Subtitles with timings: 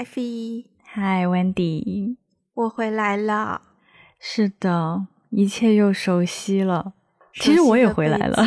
[0.00, 2.16] Ivy，嗨，Wendy，
[2.54, 3.60] 我回来了。
[4.18, 6.94] 是的，一切又熟悉了。
[7.34, 8.42] 其实我也回来了，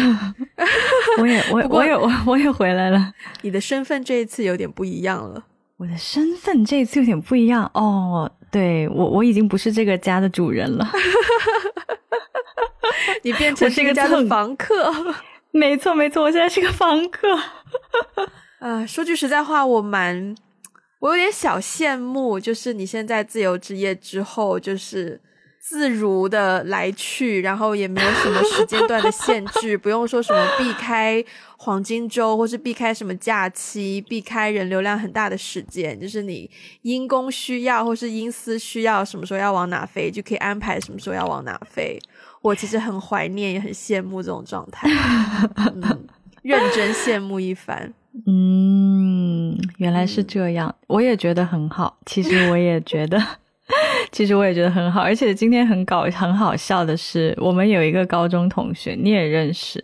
[1.21, 3.13] 我也我我也我我也回来了。
[3.41, 5.45] 你的身份这一次有点不一样了。
[5.77, 8.31] 我的身份这一次有点不一样哦。
[8.49, 10.91] 对我我已经不是这个家的主人了。
[13.21, 14.91] 你变成这个家的房客。
[15.51, 17.27] 没错没错，我现在是个房客。
[18.57, 20.35] 啊，说句实在话，我蛮，
[21.03, 25.19] 我有点小羡慕，就是你现在自由职业之后，就是
[25.59, 31.21] 自如的来去，然后也没有什么时间段的限制， 不用说什么避开
[31.57, 36.49] 黄金周，或是避开什么假期，避开人流量很大的时间，就是你
[36.83, 41.99] 因公需要或是因私需要，什么时候要往哪飞，就可以安排什么时候要往哪飞。
[42.41, 44.87] 我其实很怀念，也很羡慕这种状态，
[46.43, 47.93] 认真羡慕一番。
[48.27, 51.97] 嗯，原来是这样，我也觉得很好。
[52.05, 53.19] 其实我也觉得，
[54.13, 55.01] 其实我也觉得很好。
[55.01, 59.83] 而且今天很搞很好笑的是，我们有一个高中同学，你也认识，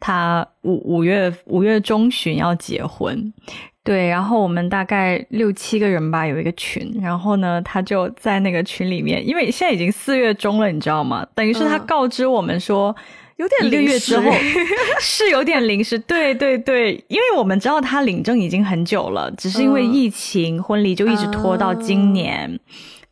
[0.00, 3.32] 他五五月五月中旬要结婚，
[3.84, 4.08] 对。
[4.08, 6.92] 然后我们大概六七个人吧，有一个群。
[7.00, 11.24] 然后呢，他就在那个群里面，因为现在已经四月中了，你知道吗？
[11.32, 12.94] 等于是他告知我们说。
[13.38, 14.30] 有点一个月之后
[15.00, 22.58] 是有点临时，对对对，因为我们知道他领证已经很久了，只是因为疫情，婚礼就一直拖到今年。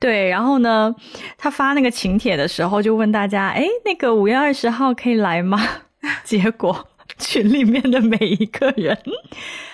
[0.01, 0.93] 对，然后呢，
[1.39, 5.59] 他发那个请帖的时候就问大家：“哎，那个五月二十号可以来吗？”
[6.25, 6.89] 结果
[7.19, 8.99] 群里面的每一个人，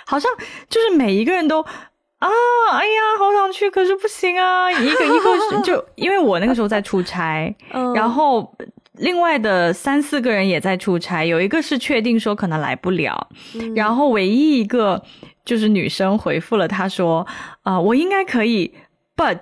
[0.05, 0.31] 好像
[0.69, 2.29] 就是每一个人都啊，
[2.73, 7.53] 哎呀，好想去，可是不行啊，一个一个就因为我那个时候在出差，
[7.97, 8.55] 然后。
[8.99, 13.29] 另外的三四个人也在出差，有一个是确定说可能来不了，
[13.75, 15.03] 然后唯一一个
[15.47, 17.27] 就是女生回复了，她说
[17.65, 18.75] ：“啊，我应该可以
[19.17, 19.39] ，but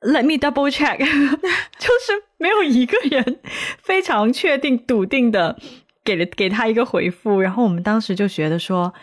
[0.00, 0.96] let me double check。
[1.78, 3.38] ”就是没有一个人
[3.82, 5.58] 非常确定、笃定的
[6.02, 7.42] 给了给他一个回复。
[7.42, 8.94] 然后我们当时就觉得说：“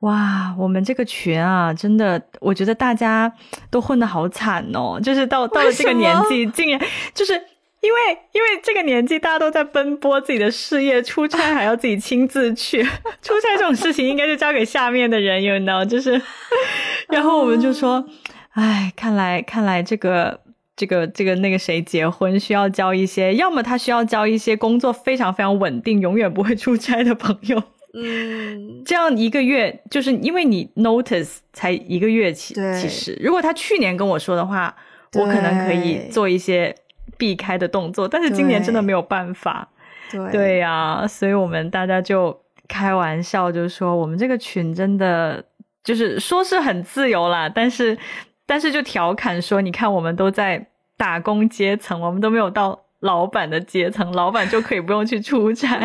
[0.00, 3.32] 哇，我们这个群啊，真的，我觉得大家
[3.70, 6.80] 都混得好惨哦，就是到到了这个年纪，竟然
[7.14, 7.40] 就是。”
[7.80, 7.98] 因为
[8.32, 12.82] 因为这个年纪，大家都在奔波自己的事业，出差还要自己亲自去。
[13.22, 16.20] 出差这种事情，应该就交给下面的人，you know，就是。
[17.08, 18.04] 然后我们就说，
[18.50, 20.40] 哎，看来看来这个
[20.74, 27.62] 这个这个那个谁结婚需要交一些，要么他需要交一些工作非常非常稳定、永远不会出差的朋友。
[27.94, 34.74] 嗯， 这样一个月，就是因为你 notice 才一个月起，其实如果他去年跟我说的话，
[35.14, 36.74] 我可能可以做一些。
[37.18, 39.68] 避开的动作，但是今年真的没有办法。
[40.10, 42.34] 对对呀，所以我们大家就
[42.66, 45.44] 开玩笑，就是说我们这个群真的
[45.84, 47.98] 就是说是很自由啦，但是
[48.46, 55.78] 但是就调侃说，你看我们都在打工阶层，我们都没有到老板的阶层，老板就可以不用去出差。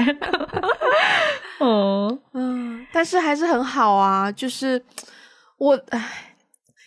[1.60, 4.82] 嗯嗯，但是还是很好啊，就是
[5.58, 6.33] 我唉。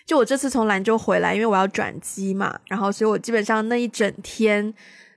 [0.06, 4.72] 就我这次从兰州回来，因为我要转机嘛，然后所以我基本上那一整天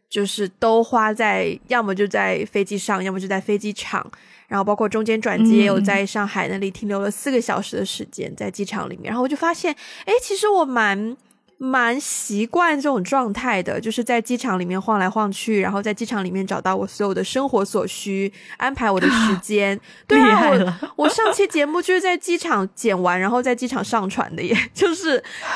[0.10, 4.06] 就是都花在要么就在飞机上，要么就在飞机场，
[4.48, 9.72] 然后包括中间转机也有在上海那里停留了四个小时的时间在机场里面，然后我就发现，
[10.06, 11.16] 哎，其实我蛮。
[11.62, 19.78] 蛮习惯这种状态的，就是在机场里面晃来晃去，然后在机场里面找到我所有的生活所需，安排我的时 间。
[20.08, 20.42] 对啊，
[20.96, 25.12] 我我上期节目就是在机场剪完，然后在机场上传的，耶 就是，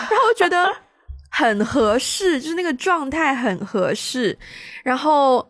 [0.10, 0.70] 然后觉得
[1.30, 4.38] 很合适，就是那个状态很合适，
[4.84, 5.50] 然后。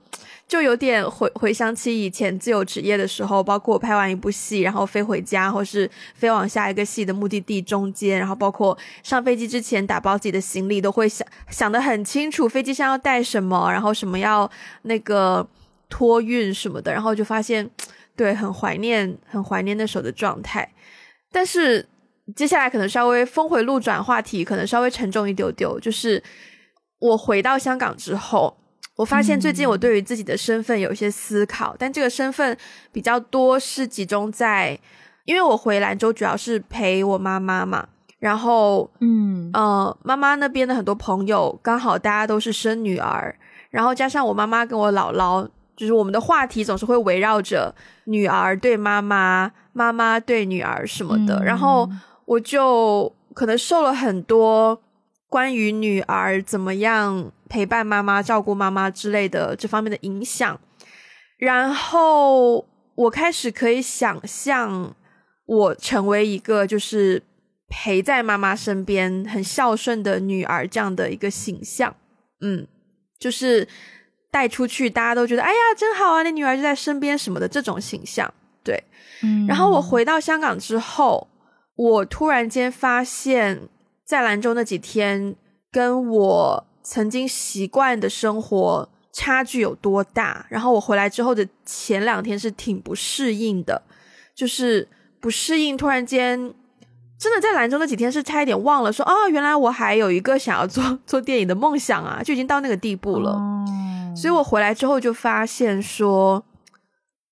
[0.53, 14.47] 就有点回回想起以前自由职业的时候，包括我拍完一部戏，然后飞回家，或是飞往下一个戏的目的地中间，然后包括上飞机之前打包自己的行李，都会想想得很清楚，飞机上要带什么，然后什么要
[14.83, 15.43] 那个
[15.89, 17.67] 托运什么的，然后就发现，
[18.15, 20.71] 对，很怀念，很怀念那时候的状态。
[21.31, 21.83] 但是
[22.35, 26.21] 接下来可能稍微峰回路转，话题可能稍微沉重一丢丢，就是
[26.99, 28.55] 我回到香港之后。
[28.95, 32.55] 我发现最近我对于自己的身份有一些思考，但这个身份
[32.91, 34.79] 比较多是集中在，
[35.25, 37.87] 因为我回兰州主要是陪我妈妈嘛，
[38.19, 43.35] 然后嗯呃妈妈那边的很多朋友刚好大家都是生女儿，
[43.71, 47.73] 然后加上我妈妈跟我姥姥，就是我们的话题总是会围绕着
[48.03, 51.89] 女儿对妈妈、妈妈对女儿什么的，然后
[52.25, 54.79] 我就可能受了很多。
[55.33, 60.61] 关于女儿怎么样陪伴妈妈、照顾妈妈之类的这方面的影响，
[61.39, 62.63] 然后
[62.93, 64.95] 我开始可以想象
[65.47, 67.23] 我成为一个就是
[67.67, 71.95] 陪在妈妈身边、很孝顺的女儿这样的一个形象。
[72.41, 72.67] 嗯，
[73.17, 73.67] 就是
[74.29, 78.31] 带出去，大家都觉得哎呀真好啊，那女儿就在身边什么的这种形象。
[78.63, 78.83] 对，
[79.23, 81.27] 嗯，然后我回到香港之后，
[81.75, 83.67] 我突然间发现，
[84.05, 85.35] 在兰州那几天，
[85.71, 90.45] 跟我曾经习惯的生活差距有多大。
[90.49, 93.81] 然后我回来之后的前两天是挺不适应的，
[94.35, 94.87] 就是
[95.19, 96.53] 不适应，突然间
[97.17, 103.31] 真的在兰州那几天是差一点忘了说，哦，原来我还有一个想要做做电影的梦想啊，就已经到那个地步了。
[103.31, 103.65] 哦
[104.15, 106.45] 所以我回来之后就发现说，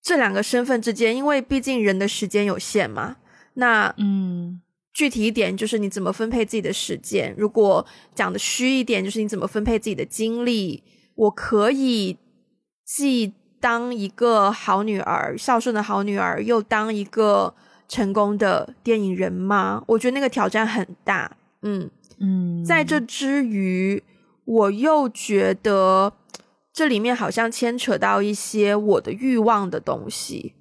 [0.02, 3.18] 这两个身份之间，因为毕竟人的时间有限嘛，
[3.54, 4.61] 那嗯
[4.94, 7.34] 具体一点就是你怎么分配自己的时间。
[7.38, 10.84] 如果讲的虚一点，就是你怎么分配自己的精力。
[11.16, 12.18] 我可以
[12.86, 17.54] 既当一个好女儿、孝顺的好女儿，又当一个
[17.88, 19.84] 成功的电影人吗？
[19.88, 21.38] 我觉得那个挑战很大。
[21.62, 21.90] 嗯，
[22.20, 24.04] 嗯，在这之余，
[24.46, 26.14] 我又觉得
[26.74, 30.56] 这里面好像牵扯到一些我的欲望的东西。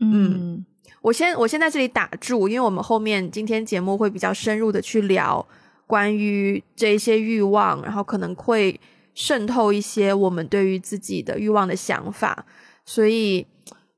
[0.00, 0.64] 嗯
[1.00, 5.46] 我先我先在这里打住，因为我们后面今天节目会比较深入的去聊
[5.86, 8.78] 关于这一些欲望，然后可能会
[9.14, 12.44] 渗透一些我们对于自己的欲望的想法，
[12.84, 13.46] 所以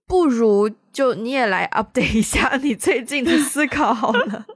[0.06, 4.46] 不如就你也来 update 一下你最近的思考好了。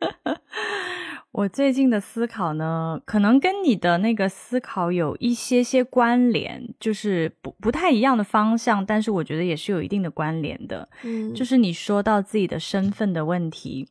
[1.38, 10.88] 我最近的思考呢，可能跟你的那个思考有一些些关联，就是不不太一样的方向，但是我觉得也是有一定的关联的。
[11.04, 13.88] 嗯就是你说到自己的身份的问题，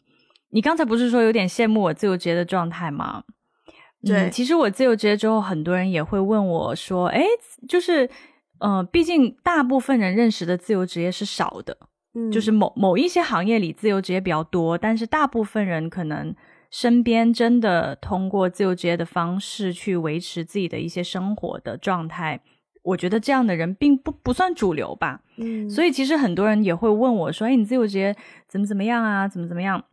[0.49, 3.23] 你刚才不是说有点羡慕我自由职业的状态吗？
[4.03, 7.23] 对嗯其实我自由职业之后，很多人也会问我说：“哎，
[7.69, 8.09] 就是，
[8.59, 11.77] 呃，毕竟大部分人认识的自由职业是少的，
[12.13, 16.35] 嗯就是某某一些行业里自由职业比较多，但是大部分人可能
[16.71, 22.41] 身边真的通过自由职业的方式去维持自己的一些生活的状态，
[22.83, 25.21] 我觉得这样的人并不不算主流吧。
[25.37, 28.15] 嗯，所以其实很多人也会问我说：“哎，你自由职业
[28.47, 29.27] 怎么怎么样啊？
[29.27, 29.83] 怎么怎么样？”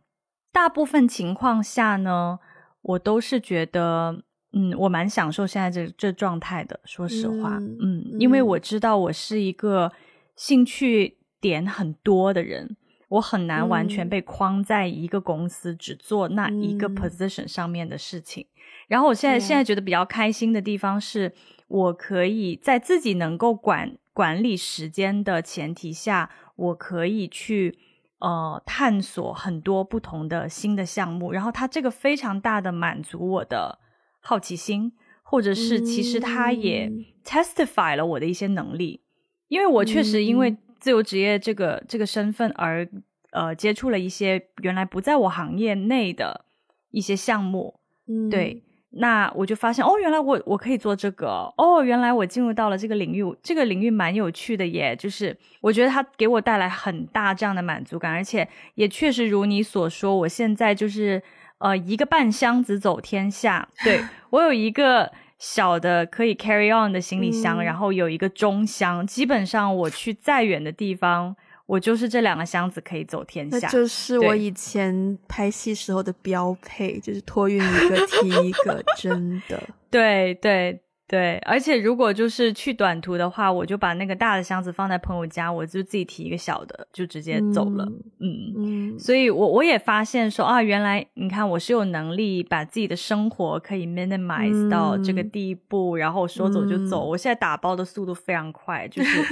[0.51, 2.39] 大部分情况下呢，
[2.81, 4.23] 我都是觉得，
[4.53, 6.79] 嗯，我蛮享受现在这这状态的。
[6.85, 9.91] 说实话，嗯嗯，因为我知道我是一个
[10.37, 12.77] 兴趣点很多的人，
[13.09, 14.09] 我很难完全嗯。
[14.09, 16.95] 被框在一个公司只做那一个嗯。
[16.95, 18.47] position 上面的事情。
[18.87, 21.33] 然后我现在对现在觉得比较开心的地方是，
[21.67, 27.77] 我可以在自己能够管管理时间的前提下，我可以去
[28.19, 33.79] 呃探索很多不同的新的项目，然后它这个非常大的满足我的
[34.19, 34.93] 好奇心，
[35.23, 37.05] 或者是其实它也嗯。
[37.25, 39.01] testify 了我的一些能力，
[39.47, 42.87] 因为我确实因为嗯自由职业这个这个身份而
[43.31, 46.45] 呃接触了一些原来不在我行业内的
[46.91, 48.61] 一些项目，嗯对，
[48.91, 54.95] 那我就发现哦，原来我我可以做这个哦，原来我进入到了这个领域，这个领域蛮有趣的耶。
[54.95, 61.19] 就是我觉得它给我带来很大这样的满足感，而且也确实如你所说，我现在就是
[61.57, 63.67] 呃一个半箱子走天下。
[63.83, 63.99] 对
[64.29, 73.67] 我有一个小的可以 carry on 的行李箱，嗯然后有一个中箱，基本上我去再远的地方，我就是这两个箱子可以走天那下。
[73.67, 79.61] 就是我以前拍戏时候的标配，就是托运一个 提一个，真的。
[79.91, 87.85] 对对对，而且如果就是去短途的话，我就把那个大的箱子放在朋友家，我就自己提一个小的，就直接走了。
[88.19, 97.05] 嗯嗯所以我我也发现说啊，原来你看我是有能力把自己的生活可以 minimize 到这个嗯地步，然后我说走就走。
[97.05, 99.23] 嗯我现在打包的速度非常快，就是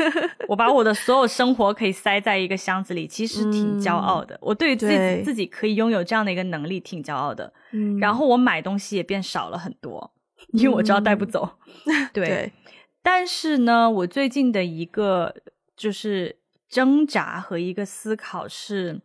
[0.47, 4.37] 我把我的 所有生活可以塞在一个箱子里，其实挺骄傲的。
[4.41, 7.51] 我对于自己自己可以拥有这样的一个能力挺骄傲的。
[7.71, 10.11] 嗯然后我买东西也变少了很多，
[10.53, 11.57] 因为我知道带不走。
[12.13, 12.53] 对，对，
[13.01, 15.35] 但是呢，我最近的一个
[15.75, 16.37] 就是
[16.69, 19.01] 挣扎和一个思考是，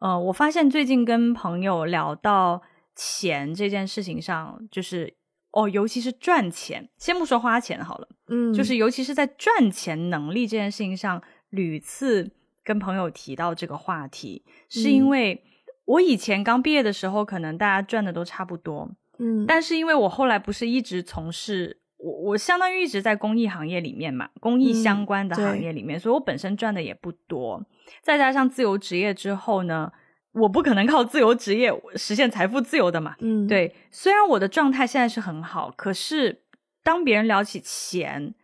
[0.00, 2.62] 呃，我发现最近跟朋友聊到
[2.94, 5.14] 钱这件事情上，就是
[5.52, 12.30] 哦，尤其是赚钱，先不说花钱好了，嗯，就是尤其是在赚钱能力这件事情上，屡次
[12.64, 15.08] 跟朋友提到这个话题，是因嗯。
[15.08, 15.42] 为
[15.86, 27.64] 我以前刚毕业的时候，可能大家赚的都差不多，嗯，但是因为我后来不是一直从事我我相当于一直在公益行业里面嘛，公益嗯相关的行业里面，所以我本身赚的也不多，
[28.02, 29.90] 再加上自由职业之后呢，
[30.32, 33.16] 我不可能靠自由职业实现财富自由的嘛。
[33.20, 36.42] 嗯，对，虽然我的状态现在是很好，可是
[36.82, 38.34] 当别人聊起钱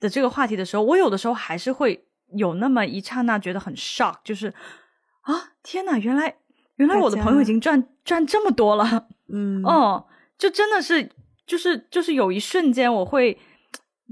[0.00, 4.48] 的这个话题的时候，我有的时候还是会有那么一刹那觉得很 shock，就是
[5.20, 6.34] 啊，天呐，原来
[6.76, 10.06] 原来我的朋友已经赚赚这么多了，嗯，哦，
[10.38, 11.10] 就真的是，
[11.46, 13.38] 就是就是有一瞬间我会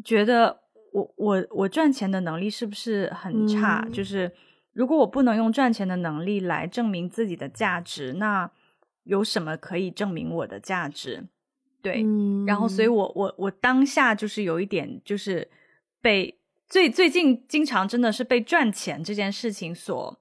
[0.05, 0.61] 觉得，
[0.93, 3.87] 我我我赚钱的能力是不是很差？
[3.93, 4.31] 就是
[4.73, 8.51] 如果我不能用赚钱的能力来证明自己的价值，那
[9.05, 11.27] 有什么可以证明我的价值？
[11.83, 12.05] 对，
[12.47, 15.51] 然后所以我我我当下就是有一点就是
[16.01, 16.39] 被
[16.69, 20.21] 最最近经常真的是被赚钱这件事情所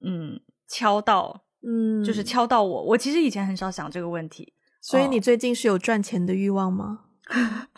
[0.00, 1.44] 嗯敲到。
[1.60, 2.82] 嗯，就是敲到我。
[2.84, 4.52] 我其实以前很少想这个问题，
[4.90, 7.00] 所以你最近是有赚钱的欲望吗？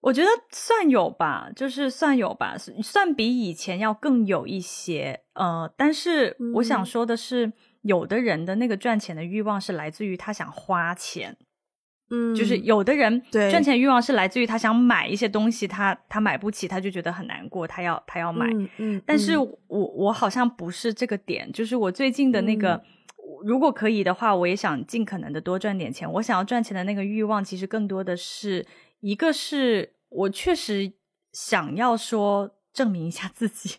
[0.00, 5.20] 我觉得算有吧，就是算有吧，算比以前要更有一些。
[5.34, 7.52] 呃，但是我想说的是，
[7.82, 11.36] 有的人的那个赚钱的欲望是来自于他想花钱。
[12.10, 18.46] 嗯，就是有的人赚钱欲望是来自于他想买一些东西，他他买不起，他就觉得很难过，他要他要买。
[18.78, 22.82] 嗯，但是我我好像不是这个点，就是我最近的那个，
[23.44, 26.10] 如果可以的话，我也想尽可能的多赚点钱。
[26.12, 28.66] 我想要赚钱的那个欲望，其实更多的是
[29.00, 30.92] 一个是我确实
[31.32, 33.76] 想要说证明一下自己。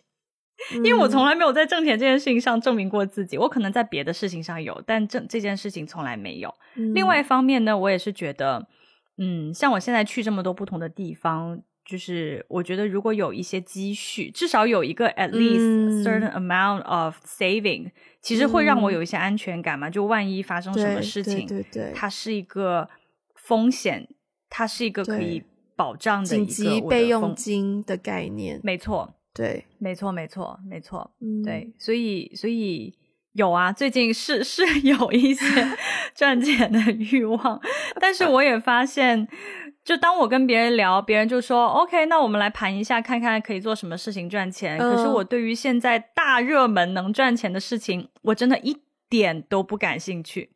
[0.76, 6.54] 因为我从来没有在挣钱这件事情上证明过自己，我可能在别的事情上有，但这这件事情从来没有。
[6.94, 8.66] 另外一方面呢，我也是觉得，
[9.18, 19.90] 嗯，像我现在去这么多不同的地方，就是我觉得如果有一些积蓄，至少有一个 at least certain amount of saving，其实会让我有一些安全感嘛。
[19.90, 22.88] 就万一发生什么事情，对对，它是一个
[23.34, 24.08] 风险，
[24.48, 25.42] 它是一个可以
[25.76, 29.14] 保障的紧急备用金的概念，没错。
[29.34, 31.10] 对，没错，没错，没错。
[31.20, 32.94] 嗯，对，所以，所以
[33.32, 35.44] 有啊，最近是是有一些
[36.14, 37.60] 赚钱的欲望，
[38.00, 39.26] 但是我也发现，
[39.84, 44.78] 就当我跟别人聊，别人就说 OK，那我们来盘一下，看看可以做什么事情赚钱。
[44.78, 48.76] 可是我对于现在大热门能赚钱的事情，我真的一
[49.08, 50.50] 点都不感兴趣。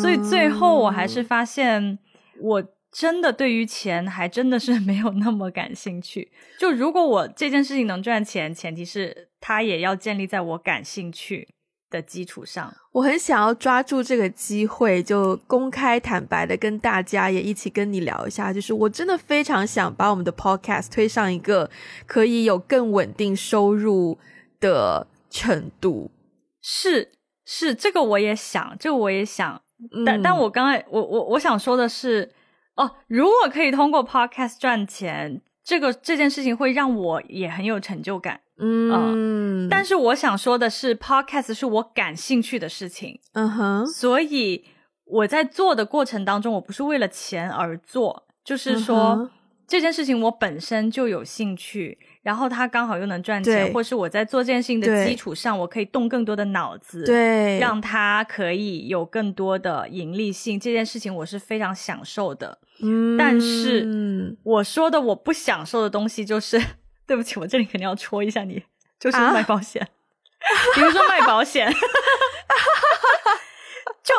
[0.00, 1.98] 所以最后我还是发现
[2.40, 2.64] 我。
[2.92, 6.32] 真的对于钱还真的是没有那么感兴趣。
[6.58, 11.46] 就如果我这件事情能赚钱，前提是它也要建立在我感兴趣
[11.90, 12.72] 的基础上。
[12.92, 18.52] 我很想要抓住这个机会，就公开坦白的跟大家也一起跟你聊一下。
[18.52, 21.70] 就是我真的非常想把我们的 podcast 推上一个
[22.06, 24.18] 可以有更稳定收入
[24.60, 26.10] 的程度。
[26.62, 27.12] 是
[27.44, 29.60] 是，这个我也想，这个我也想。
[30.04, 32.32] 但但我刚才我我我想说的是。
[32.76, 38.40] 哦，如果可以通过 podcast 赚钱，这个这件事情会让我也很有成就感。
[38.58, 43.18] 嗯，但是我想说的是，podcast 是我感兴趣的事情。
[43.32, 44.64] 嗯哼，所以
[45.04, 49.28] 我在做的过程当中，我不是为了钱而做，就是说
[49.66, 51.98] 这件事情我本身就有兴趣。
[52.26, 60.58] 然后他刚好又能赚钱，或是我在做这件事情的基础上，我可以动更多的脑子，对，让他可以有更多的盈利性。
[60.58, 62.58] 这件事情我是非常享受的。
[62.82, 66.60] 嗯，但是我说的我不享受的东西就是，
[67.06, 68.60] 对不起，我这里肯定要戳一下你，
[68.98, 69.86] 就是卖保险，
[70.74, 71.70] 比如说卖保险，
[74.02, 74.14] 就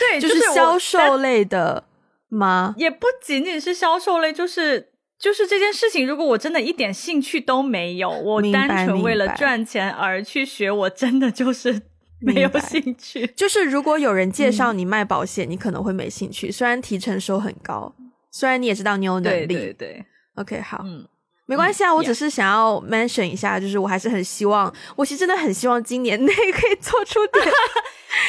[0.00, 1.84] 对，就是销售类的
[2.30, 2.74] 吗？
[2.78, 4.91] 也不仅仅是销售类，就是。
[5.22, 11.80] 就是这件事情，如果我真的一点兴趣都没有，我单纯为了赚钱而去学，我真的就是
[12.20, 13.24] 没有兴趣。
[13.28, 16.50] 就是如果有人介绍你卖保险，你可能会没兴趣。
[16.50, 17.94] 虽然提成收很高，
[18.32, 19.46] 虽然你也知道你有能力。
[19.46, 20.04] 对对。
[20.34, 21.06] OK，好，嗯，
[21.52, 21.94] 没关系啊。
[21.94, 27.44] 我只是想要 mention 一下，就是我还是很希望，我其实真的很希望今年内可以做出点。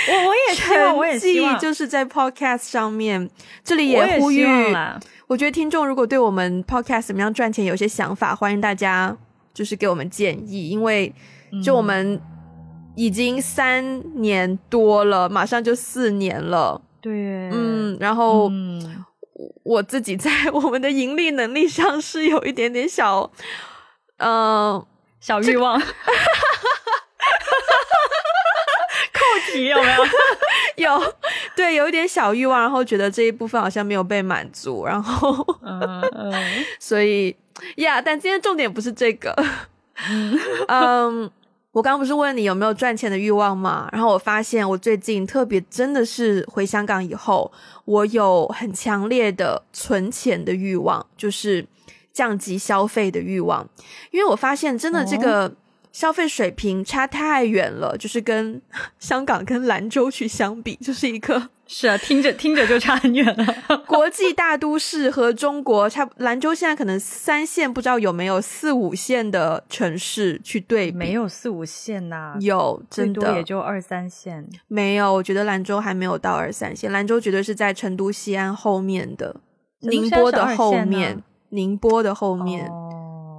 [0.09, 3.29] 我我也希望，我也希望，就是在 podcast 上面，
[3.63, 4.45] 这里也呼吁。
[5.27, 9.15] 我觉得听众如果对我们 podcast 怎么样赚钱有些想法，欢迎大家
[9.53, 11.13] 就是给我们建议，因为
[11.63, 12.21] 就我们
[12.95, 16.81] 已经三年多了，马上就四年了。
[17.01, 17.11] 对，
[17.51, 18.49] 嗯，然后
[19.63, 23.31] 我自己在 我们的盈利能力上是有一点点小，
[24.17, 24.85] 嗯，
[25.19, 25.81] 小欲望。
[29.13, 29.19] 扣
[29.51, 30.05] 题有没有？
[30.99, 31.15] 有，
[31.55, 35.45] 对，有一点小欲望，然后觉得这一部分好像没有被满足，然后，
[36.79, 37.35] 所以
[37.77, 39.33] 呀，但今天重点不是这个。
[40.67, 41.29] 嗯，
[41.73, 43.89] 我刚刚不是问你有没有赚钱的欲望吗？
[43.91, 47.51] 然后我发现我最近特别真的是回香港以后，
[47.83, 51.67] 我有很强烈的存钱的欲望，就是
[52.13, 53.67] 降级消费的欲望，
[54.11, 55.53] 因为我发现真的这个。
[55.93, 58.61] 消费水平差太远了，就是跟
[58.99, 63.45] 香港跟兰州去相比， 就是一个是啊，听着听着就差很远了。
[63.87, 79.35] 国际大都市和中国差，兰州现在可能三线不知道有没有四五线的城市去对比，没有四五线呐，有真的也就二三线，没有，我觉得兰州还没有到二三线，兰州绝对是在成都、西安后面的，
[79.81, 82.67] 宁波的后面，宁波的后面，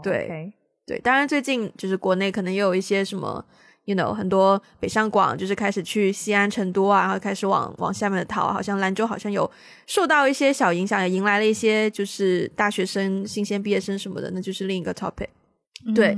[0.02, 0.52] 对。
[0.86, 3.44] 对，当然最近就是国内可能也有一些什么
[3.84, 9.50] ，you know，很多北上广就是开始去西安、成都啊，然后开始往往下面的逃，好像兰州好像有
[9.86, 15.28] 受到一些小影响，也迎来了一些就是大学生、新鲜毕业生什么的，那就是另一个 topic。
[15.94, 16.16] 对，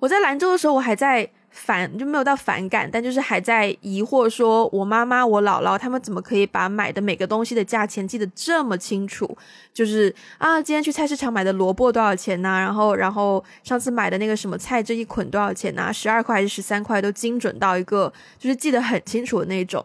[0.00, 1.30] 我在兰州的时候，我还在。
[1.56, 9.36] 反就没有到反感，但就是还在疑惑，说我妈妈、我姥姥他们怎么可以把买的每个东西的价钱记得这么清楚？
[9.72, 12.48] 就是啊，今天去菜市场买的萝卜多少钱呢？
[12.60, 15.90] 然后，然后上次买的那个什么菜这一捆多少钱呢？
[15.92, 19.84] 十二块还是十三块，都精准到一个就是记得很清楚的那种。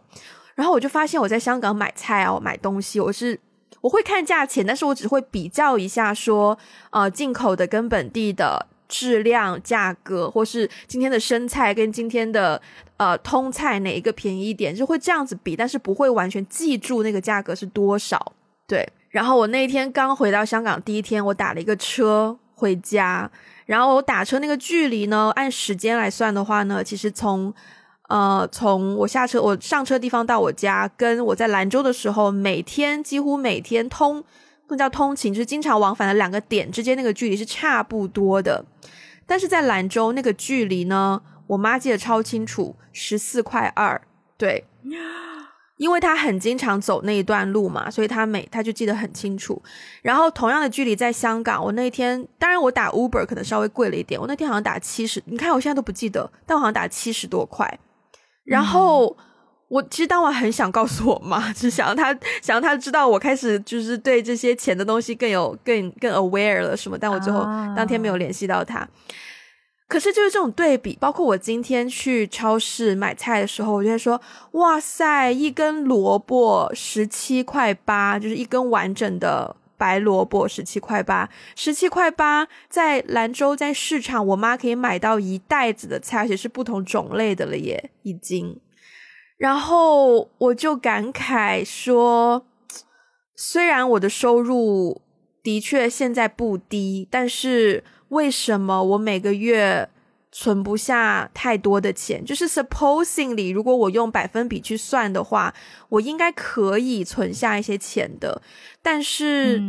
[0.55, 3.39] 然后我就发现我在香港买菜啊，买东西，我是
[3.79, 6.57] 我会看价钱，但是我只会比较一下，说
[6.89, 8.67] 呃进口的跟本地的。
[8.91, 12.61] 质量、价格，或是今天的生菜跟今天的
[12.97, 18.33] 呃通菜哪一个便宜一点，就会这样子比，但是不会完全记住那个价格是多少。
[18.67, 23.31] 对，然后我那天刚回到香港第一天，我打了一个车回家，
[23.65, 27.53] 然后我打车那个距离呢，按时间来算的话呢，其实从
[28.09, 34.21] 呃从我下车我上车地方到我家，跟我在兰州的时候，每天几乎每天通。
[34.71, 38.65] 那叫通勤，就是经常往返的两个点之间那个距离是差不多的，
[39.27, 44.01] 但是在兰州那个距离呢，我妈记得超清楚，十四块二，
[44.37, 44.63] 对，
[45.75, 49.61] 因为她很经常走那一段路嘛，所以她每她就记得很清楚。
[50.01, 57.77] 然后同样的距离在香港，我那天当然我打 Uber 可能稍微贵了一点，我那天好像打七十，你看我现在都不记得，但我好像打七十多块，
[58.45, 59.17] 然后。
[59.71, 68.85] 我其实当晚很想告诉我妈，就是想让她想让她知道我开始就是对这些钱的东西更有更更 aware 了什么，但我最后当天没有联系到她。
[69.87, 88.59] 可是就是这种对比，包括我今天去超市买菜的时候，我就会说：哇塞，一根萝卜十七块八，就是一根完整的白萝卜十七块八，十七块八在兰州在市场，我妈可以买到一袋子的菜，而且是不同种类的了耶，已经。
[89.41, 92.45] 然后我就感慨说，
[93.35, 95.01] 虽然我的收入
[95.41, 99.89] 的确现在不低，但是为什么我每个月
[100.31, 102.23] 存不下太多的钱？
[102.23, 105.51] 就是 supposingly，如果我用百分比去算的话，
[105.89, 108.43] 我应该可以存下一些钱的。
[108.83, 109.59] 但是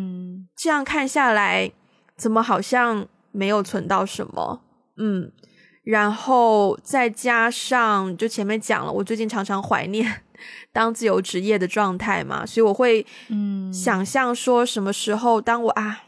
[0.55, 1.73] 这样看下来，
[2.15, 4.61] 怎么好像没有存到什么？
[4.99, 5.33] 嗯。
[5.85, 10.23] 然后再加上，就前面讲了，我最近常常怀念
[10.73, 16.05] 当自由职业的状态嘛，所以我会嗯想象说，什么时候当我啊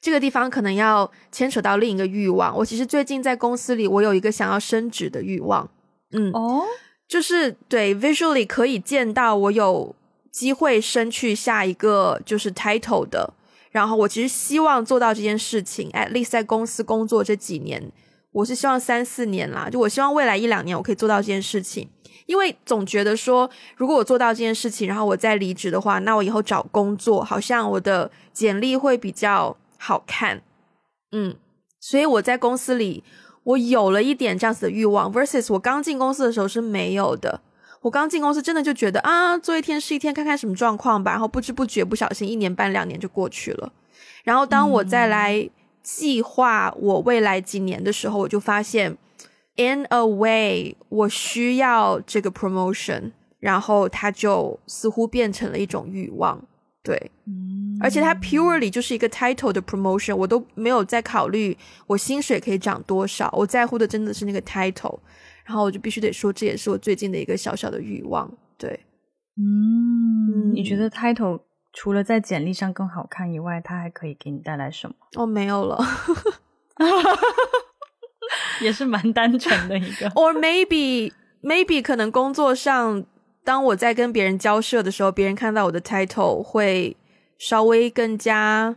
[0.00, 2.56] 这个地方可能要牵扯到另一个欲望。
[2.56, 5.68] 我其实最近在公司里，我有一个想要升职的欲望，
[6.12, 6.62] 嗯哦，
[7.08, 9.96] 就是对 visually 可以见到我有
[10.30, 13.34] 机会升去下一个就是 title 的，
[13.72, 17.90] 然后我其实希望做到这件事情，at least 在公司工作这几年。
[18.38, 21.88] 我是希望三四年啦，就我希望未来一两年我可以做到这件事情，
[22.26, 30.40] 因为总觉得说，如果我做到这件事情，然后我再离职的话，那我以后找工作好像我的简历会比较好看，
[31.10, 31.34] 嗯，
[31.80, 33.02] 所以我在公司里
[33.42, 37.40] 我有了一点这样子的欲望，versus 我刚进公司的时候是没有的。
[37.80, 43.72] 我刚进公司真的就觉得啊，做一天是一天，看看什么状况吧，然后不知不觉不小心一年半两年就过去了，
[44.22, 45.50] 然后当我再来。
[45.82, 48.96] 计划我未来几年的时候，我就发现
[49.56, 56.42] ，in a way，我需要这个 promotion，然后它就似乎变成了一种欲望，
[56.82, 57.10] 对，
[57.80, 64.98] 而且它 purely 就是一个 title 的 promotion，我都没有在考虑我薪水可以涨多少，我在乎的真的是那个 title，
[65.44, 68.80] 然后我就必须得说，这也是我最近的一个小小的欲望，对，
[69.36, 71.40] 嗯，你觉得 title？
[71.80, 74.96] 除了在简历上更好看以外，它还可以给你带来什么？
[75.14, 75.78] 哦，没有了，
[78.60, 80.10] 也是蛮单纯的一个。
[80.10, 83.04] Or maybe maybe 可能工作上，
[83.44, 86.96] 当我在跟别人交涉的时候，别人看到我的 title 会
[87.38, 88.76] 稍微更加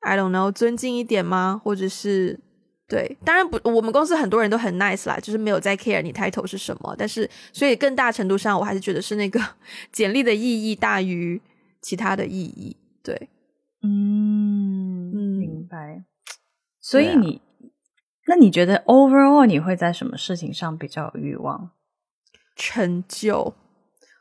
[0.00, 1.60] I don't know 尊敬一点吗？
[1.62, 2.40] 或者是
[2.88, 6.94] 对，当然不，我们公司很多人都很 nice 啦，就是没有在 care 你 title 是什么。
[6.96, 9.38] 但是，所以更大程度上，我还是觉得是那个
[9.92, 11.38] 简历的意义大于。
[11.80, 13.28] 其他的意义，对，
[13.82, 16.04] 嗯，明白。
[16.80, 17.40] 所以你，
[18.26, 21.70] 那你觉得 overall 你会在什么事情上比较有欲望？
[22.56, 23.54] 成就，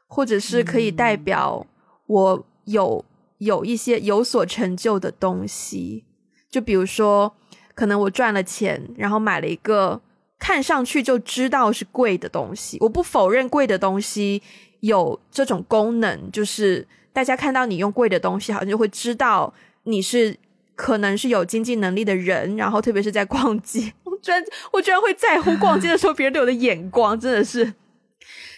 [0.07, 1.65] 或者是可以代表
[2.07, 3.03] 我有
[3.37, 6.05] 有一些有所成就的东西，
[6.49, 7.35] 就比如说，
[7.75, 10.01] 可能我赚了钱，然后买了一个
[10.37, 12.77] 看上去就知道是贵的东西。
[12.81, 14.41] 我不否认贵的东西
[14.79, 20.37] 有这种功能，就是大家看到你用贵的东西，好像就会知道你是
[20.75, 22.55] 可能是有经济能力的人。
[22.55, 27.73] 然后特别是在逛街， 我居然我居然会在乎逛街的时候别人对我的眼光，真的是。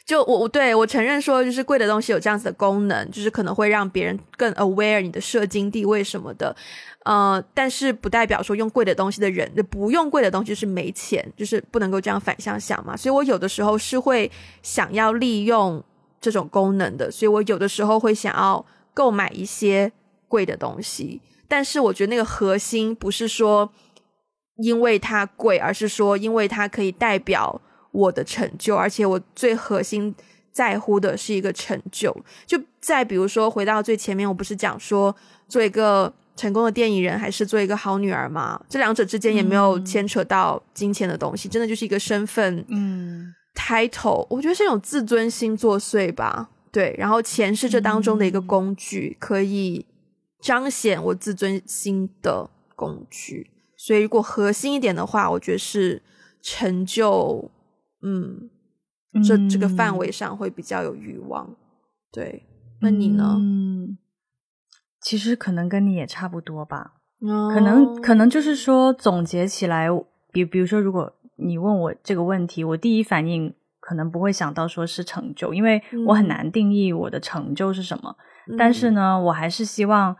[0.04, 6.54] 就我我对我承认说，就是贵的东西有这样子的功能，就是可能会让别人更 aware 你的社经地位什么的，
[7.06, 12.98] 呃，但是不代表说用贵的东西的人，不用贵的东西是没钱，就是不能够这样反向想嘛。
[12.98, 14.30] 所以我有的时候是会
[14.64, 15.82] 想要利用
[16.22, 19.92] 这种功能的，所以我有的时候会想要购买一些
[20.30, 23.74] 贵的东西，但是我觉得那个核心不是说
[24.58, 27.60] 因为它贵，而是说因为它可以代表。
[27.94, 30.16] 我的成就，而且我最核心
[30.50, 32.16] 在乎的是一个成就。
[32.46, 35.14] 就再比如说，回到最前面，我不是讲说
[35.50, 38.58] 做一个成功的电影人，还是做一个好女儿吗？
[38.70, 44.28] 这两者之间也没有牵扯到金钱的东西，真的就是一个身份，嗯，title。
[44.30, 46.50] 我觉得是一种自尊心作祟吧。
[46.72, 49.86] 对，然后钱是这当中的一个工具，可以
[50.42, 53.52] 彰显我自尊心的工具。
[53.78, 56.02] 所以，如果核心一点的话，我觉得是
[56.42, 57.52] 成就。
[58.04, 58.50] 嗯，
[59.24, 61.56] 这这个范围上会比较有欲望，
[62.12, 62.48] 对。
[62.80, 63.36] 那你呢？
[63.38, 63.98] 嗯，
[65.02, 66.94] 其实可能跟你也差不多吧。
[67.20, 69.88] 可能可能就是说，总结起来，
[70.32, 78.16] 比比如说，如果你问我这个问题，我第一反应可能不会想到说是成就，因为我很难定义我的成就是什么。
[78.58, 80.16] 但是呢，我还是希望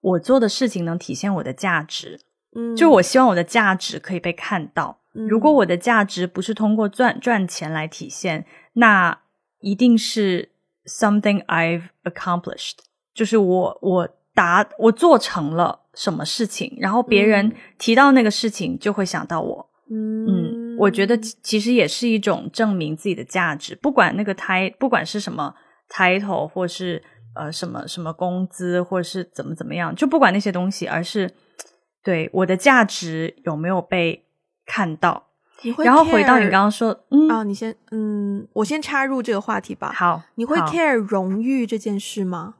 [0.00, 2.20] 我做的事情能体现我的价值。
[2.54, 4.98] 嗯，就我希望我的价值可以被看到。
[5.12, 9.20] 如果我的价值不是通过赚赚钱来体现，那
[9.60, 10.50] 一定是
[10.86, 12.78] something I've accomplished，
[13.14, 19.70] 就是我我达我做成了什么事情，然后别人提到那个事情就会想到我。
[19.90, 25.54] 嗯，我觉得其实也是一种证明自己的价值，不管那个 title，不管是什么
[25.88, 27.02] title 或是
[27.34, 31.30] 呃什么什么工资，或者是怎么怎么样，就不管那些东西，而是
[32.02, 34.26] 对我的价值有没有被。
[34.64, 35.26] 看到，
[35.84, 39.92] 然后回到你刚刚说，嗯啊，你先，嗯，我先插入这个话题吧。
[39.92, 42.54] 好，你会 care 荣誉这件事吗？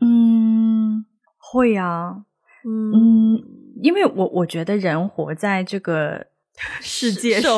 [0.00, 1.06] 嗯，
[1.38, 2.24] 会啊，
[2.66, 3.38] 嗯，
[3.82, 6.26] 因为我我觉得人活在这个
[6.80, 7.56] 世界上，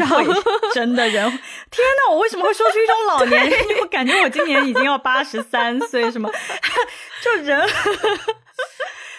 [0.75, 1.31] 真的人，
[1.71, 3.59] 天哪，我为什么会说出一种老年人？
[3.81, 6.31] 我感觉我今年已经要八十三岁，什么？
[7.23, 7.67] 就人。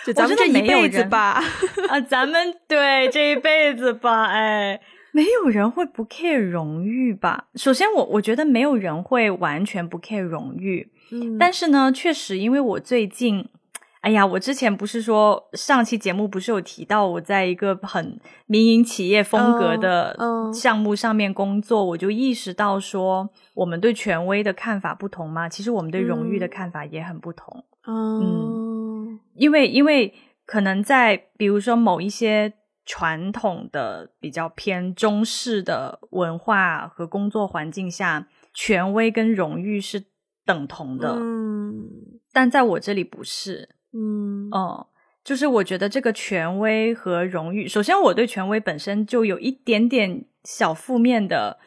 [0.06, 1.44] 就咱们这一辈子吧，
[1.90, 4.80] 啊，咱们对这一辈子吧，哎，
[5.12, 7.46] 没有人会不 care 荣誉吧？
[7.56, 13.50] 首先，我我觉得没有人会完全不 care 荣誉，嗯，但是呢，确实，因为我最近，
[14.06, 20.16] 哎呀，我之前不是说上期节目不是有提到我在一个很民营企业风格的
[20.54, 27.66] 项目上面工作，我就意识到说，我们对权威的看法不同嘛，其实我们对荣誉的看法也很不同。
[27.88, 30.14] 嗯，因为因为
[30.46, 32.54] 可能在比如说某一些
[32.86, 40.04] 传统的比较偏中式的文化和工作环境下，权威跟荣誉是
[40.46, 41.16] 等同的。
[41.20, 41.90] 嗯，
[42.32, 43.70] 但在我这里不是。
[43.98, 44.88] 嗯，哦，
[45.24, 51.58] 就是我觉得这个权威和荣誉，首先我对权威本身就有一点点小负面的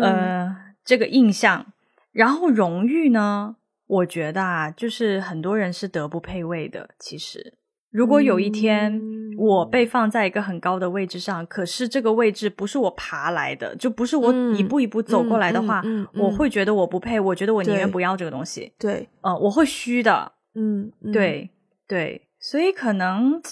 [0.00, 1.66] 呃这个印象，
[2.12, 3.56] 然后荣誉呢？
[3.88, 6.90] 我觉得啊，就是很多人是德不配位的。
[6.98, 7.58] 其实，
[7.90, 9.02] 如果有一天
[9.36, 15.82] 我被放在一个很高的位置上，可是这个位置不是我爬来的，就不是我一步一步走过来的话，
[16.14, 17.20] 我会觉得我不配。
[17.20, 18.72] 我觉得我宁愿不要这个东西。
[18.78, 20.32] 对，呃，我会虚的。
[20.54, 21.50] 嗯，对
[21.86, 23.42] 对，所以可能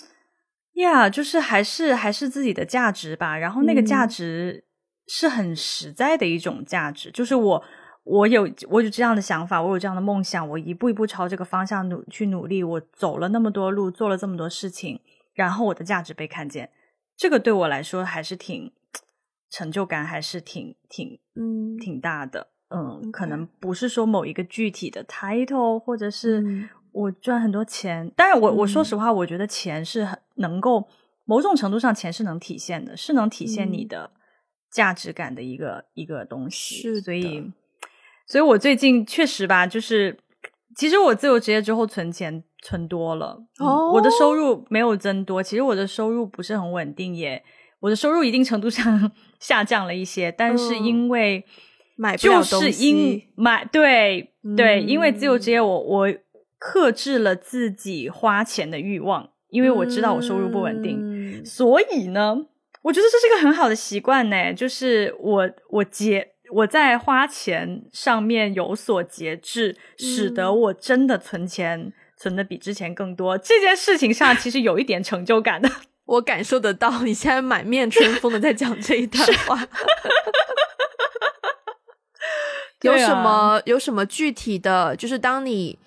[0.74, 3.36] 呀，就是还是还是自己的价值吧。
[3.36, 4.64] 然后那个价值
[5.06, 7.64] 是很实在的一种价值，就是我。
[8.02, 12.64] 我有我有这样的想法，我有这样的梦想，我一步一步朝这个方向努去努力。
[12.64, 14.98] 我走了那么多路，做了这么多事情，
[15.34, 16.70] 然后我的价值被看见，
[17.14, 18.72] 这个对我来说还是挺
[19.50, 22.48] 成就感，还是挺挺嗯挺大的。
[22.70, 26.42] 嗯，可能不是说某一个具体的 title，或者是
[26.92, 28.10] 我赚很多钱。
[28.16, 30.88] 但是我我说实话，我觉得钱是很能够
[31.24, 34.10] 某种程度上，钱是能体现的，是能体现你的
[34.70, 36.76] 价值感的一个一个东西。
[36.76, 37.50] 是，所以。
[38.26, 40.16] 所以，我最近确实吧，就是
[40.76, 47.42] 其实我自由职业之后存钱存多了，哦，我的收入没有增多，其实我的收入不是很稳定，也
[47.80, 51.44] 我的收入一定程度上 下降了一些，但是因为
[51.96, 56.14] 买不了就是因买对对，因为自由职业，嗯我我
[56.60, 62.36] 克制了自己花钱的欲望，因为我知道我收入不稳定，嗯所以呢，
[62.82, 73.38] 我觉得这是个很好的习惯呢，就是我我节我在花钱上面有所节制，使得嗯我真的存钱存的比之前更多。
[73.38, 75.70] 这件事情上其实有一点成就感的。
[76.06, 79.66] 我感受得到，你现在满面春风的在讲这一段话。
[82.82, 84.96] 有什么、有什么具体的？
[84.96, 85.78] 就是当你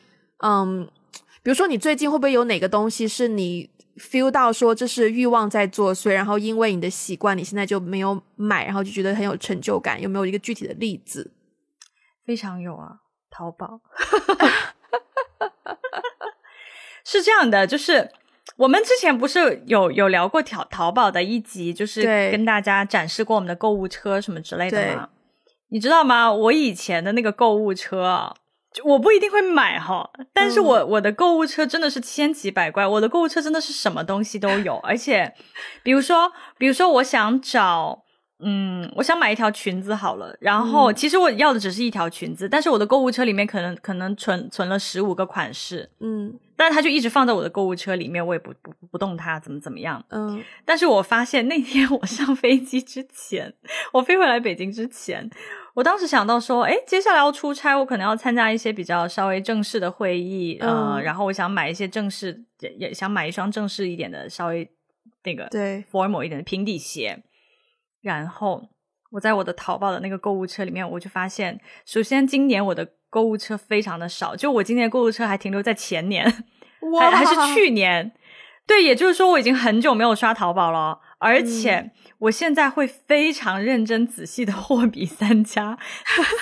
[0.43, 0.85] 嗯，
[1.41, 10.01] 比如说你最近会不会有哪个东西是你 feel 到说这是欲望在作祟，然后因为你的习惯，你现在就没有买，然后就觉得很有成就感？
[10.01, 11.31] 有没有一个具体的例子？
[12.25, 12.97] 非常有啊，
[13.29, 13.79] 淘宝
[17.05, 18.11] 是这样的，就是
[18.57, 25.09] 我们之前不是有有聊过淘淘宝的一集，就是对跟大家展示过我们的购物车什么之类的吗？
[25.69, 26.31] 你知道吗？
[26.31, 28.33] 我以前的那个购物车
[28.83, 35.33] 我不一定会买哈，但是我、我的购物车真的是千奇百怪，我的购物车真的是什么东西都有，而且
[35.83, 38.03] 比如说，比如说我想找。
[38.45, 50.03] 嗯，我想买一条裙子好了，然后、其实我要的只是一条裙子，但是我的购物车里面可能可能存存了十五个款式，嗯但是它就一直放在我的购物车里面，我也不不不动它，怎么怎么样。
[50.09, 53.53] 嗯但是我发现那天 我上飞机之前，
[53.93, 55.29] 我飞回来北京之前，
[55.73, 64.69] 我当时想到说，哎，接下来要出差，我可能要参加一些比较稍微正式的会议，呃，嗯然后我想买一些正式，也也想买一双正式一点的，稍微
[65.23, 67.23] 那个对 formal 一点的平底鞋。
[68.01, 68.61] 然后
[69.11, 76.25] 我在我的淘宝的那个购物车里面，我就发现，首先今年我的购物车非常的少，就我今年购物车还停留在前年，
[76.99, 78.11] 还还是去年。
[78.65, 85.79] 对，也就是说我已经很久没有刷淘宝了，而且我现在会非常认真仔细的货比三家，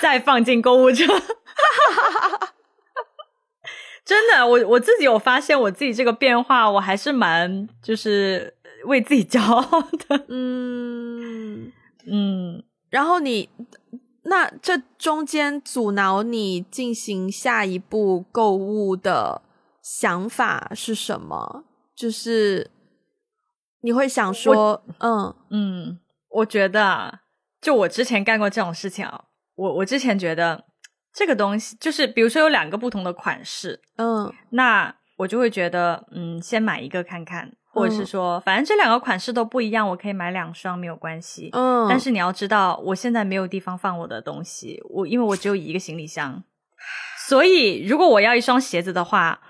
[0.02, 1.06] 再放进购物车。
[4.04, 8.52] 真的，我我自己有发现我自己这个变化，我还是蛮就是
[8.86, 10.24] 为自己骄傲的。
[10.28, 11.72] 嗯。
[12.04, 13.48] 嗯，然后你
[14.24, 19.42] 那这中间阻挠你进行下一步购物的
[19.80, 21.62] 想法是什么？
[21.94, 22.71] 就是
[23.82, 25.34] 你会想说，嗯。
[25.50, 25.98] 嗯，
[26.30, 27.20] 我觉得啊，
[27.60, 30.64] 就我之前干过这种事情啊，我我之前觉得
[31.12, 34.32] 这个东西就是，比如说有两个不同的款式，嗯。
[34.50, 41.50] 那我就会觉得，嗯，先买一个看看，或者是说，反正这两个款式都不一样，我可以买两双没有关系。
[41.52, 46.42] 嗯，但是你要知道，我现在没有地方放我的东西，我因为我只有一个行李箱，
[47.28, 49.40] 所以如果我要一双鞋子的话，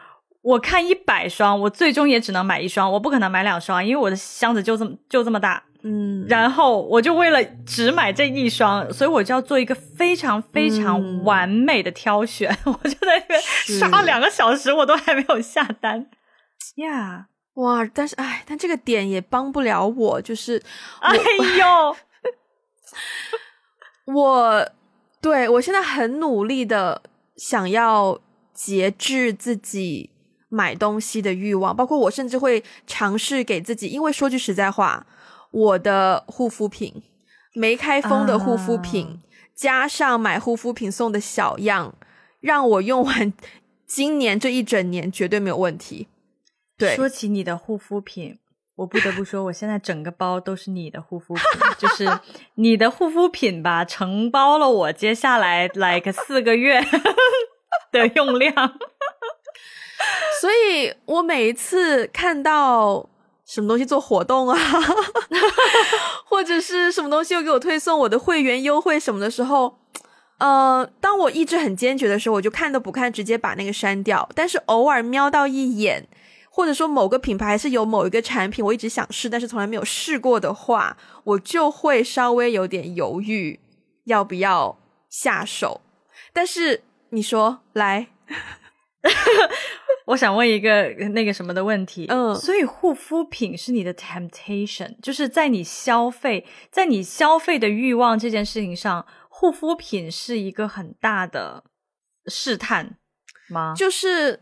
[0.42, 5.62] 我看一百双，我最终也只能买一双，我不可能买两双，因为我的箱子就这么就这么大。
[5.84, 12.56] 嗯，然后我就为了只买这一双，所以我就要做一个非常非嗯常完美的挑选。
[12.64, 16.08] 我就在那边刷两个小时，我都还没有下单。
[16.76, 17.84] 呀、哇！
[17.92, 20.62] 但是哎，但这个点也帮不了我，就是
[21.00, 21.12] 哎
[21.58, 21.96] 呦，
[24.14, 24.68] 我
[25.20, 27.02] 对我现在很努力的
[27.36, 28.20] 想要
[28.54, 30.10] 节制自己
[30.52, 35.06] 买东西的欲望，包括我甚至会尝试给自己，因为说句实在话，
[35.50, 37.02] 我的护肤品
[37.54, 39.22] 没开封的护肤品，
[39.54, 41.94] 加上买护肤品送的小样，
[42.40, 43.32] 让我用完
[43.86, 46.08] 今年这一整年绝对没有问题。
[46.76, 48.38] 对，说起你的护肤品，
[48.76, 51.44] 我不得不说，我现在整个包都是你的护肤品，
[51.78, 52.06] 就是
[52.56, 56.84] 你的护肤品吧，承包了我接下来来个四个月
[57.90, 58.54] 的用量。
[60.40, 63.08] 所以我每一次看到
[63.44, 64.58] 什么东西做活动啊，
[66.26, 69.78] 或者是什么东西又给我推送我的会员优惠什么的时候，
[70.38, 74.28] 呃，当我意志很坚决的时候，我就看都不看，直接把那个删掉。
[74.34, 76.08] 但是偶尔瞄到一眼，
[76.50, 83.60] 或者说某个品牌是有某一个产品我一直想试，但是从来没有试过的话，我就会稍微有点犹豫
[84.06, 84.78] 要不要
[85.10, 85.80] 下手。
[86.32, 88.08] 但是你说来。
[90.06, 101.62] 我想问一个那个什么的问题，嗯所以护肤品是你的 temptation，就是在你消费，在你消费的欲望这件事情上，护肤品是一个很大的
[102.26, 102.96] 试探
[103.48, 103.74] 吗？
[103.76, 104.40] 就是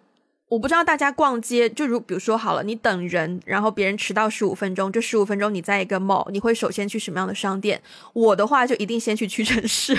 [0.48, 7.82] 我不知道大家逛街，就如比如说好了，你等人，然后别人迟到十五分钟，这十五分钟你在一个 mall，你会首先去什么样的商店？
[8.14, 9.96] 我的话就一定先去屈臣氏。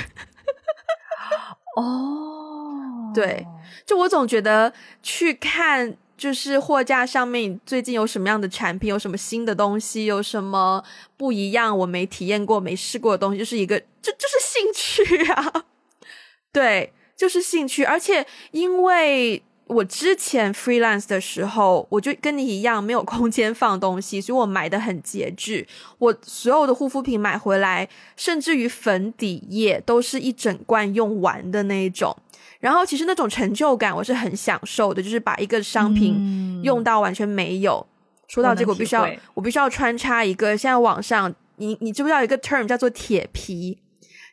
[1.78, 3.46] 哦，对
[3.86, 10.84] 就我总觉得去看就是货架上面最近有什么样的产品，有什么新的东西，有什么
[11.18, 15.66] 不一样，我没体验过、没试过的东西，就是一个，就就是兴趣啊。
[16.52, 19.44] 对，就是兴趣，而且因为。
[19.72, 25.66] 我之前 freelance 的时候，我就跟你一样没有空间放东西，所以我买的很节制。
[25.98, 32.14] 我所有的护肤品买回来，甚至于粉底液都是一整罐用完的那一种。
[32.60, 37.88] 然后其实那种成就感我是很享受的，就是把一个商品用到完全没有。
[38.28, 43.78] 说到这个，我必须要我必须要穿插一个，现在网上你你知不知道一个 term 叫做铁皮？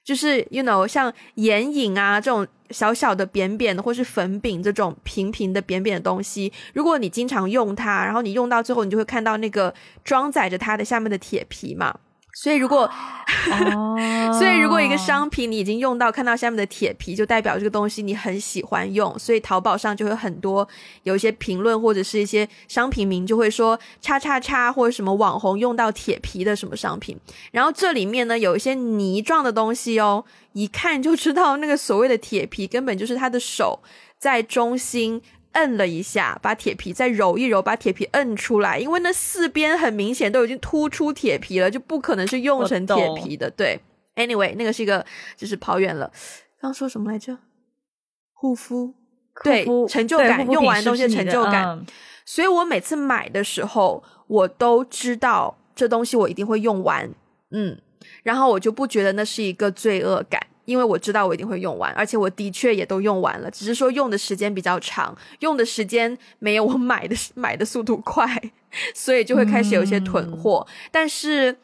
[0.04, 2.44] 就是 you know 像眼影啊这种。
[2.70, 11.98] 小小的扁扁的，或是粉饼这种平平的扁扁的东西，如果你经常用它，然后你用到最后，你就会看到那个装载着它的下面的铁皮嘛。
[12.40, 12.88] 所以如果，
[14.38, 19.18] 所以如果一个商品你已经用到看到下面的铁皮，就代表这个东西你很喜欢用。
[19.18, 20.66] 所以淘宝上就会很多
[21.02, 27.18] 有一些评论或者是一些商品名就会说叉叉叉或者什么网红用到铁皮的什么商品。
[27.50, 33.80] 然后这里面呢有一些泥状的东西哦，一看就知道那个所谓的铁皮根本就是他的手
[34.16, 35.20] 在中心。
[35.52, 43.50] 摁了一下，把铁皮再揉一揉，把铁皮摁出来，因为那四边很明显都已经突出铁皮了，就不可能是用成铁皮的。
[43.50, 43.80] 对
[44.16, 45.04] ，anyway，那个是一个，
[45.36, 46.10] 就是跑远了。
[46.60, 47.38] 刚说什么来着？
[48.32, 48.94] 护肤，
[49.42, 51.84] 对，成就感，用完东西的成就感。
[52.24, 57.10] 所以我每次买的时候，我都知道这东西我一定会用完，
[57.50, 57.80] 嗯，
[58.22, 60.47] 然后我就不觉得那是一个罪恶感。
[60.68, 68.28] 因为我知道我一定会用完，而且我的确也都用完了，只是说用的时间比较长，用的时间没有我买的买的速度快，
[68.94, 70.66] 所以就会开始有一些囤货。
[70.92, 71.56] 但是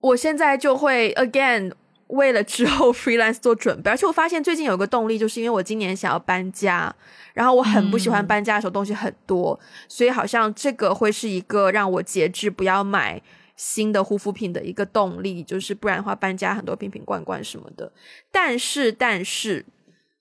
[0.00, 1.70] 我现在就会 again
[2.06, 6.90] 为了之后 freelance 做准备，而且我发现最近有个动力，就是因为我今年想要搬家，
[7.34, 13.20] 然后我很不喜欢搬家的时候东西很多，所以好像这个会是一个让我节制不要买。
[13.56, 17.92] 新的护肤品的一个动力，就是不然的话搬家很多瓶瓶罐罐什么的。
[18.30, 19.64] 但是，但是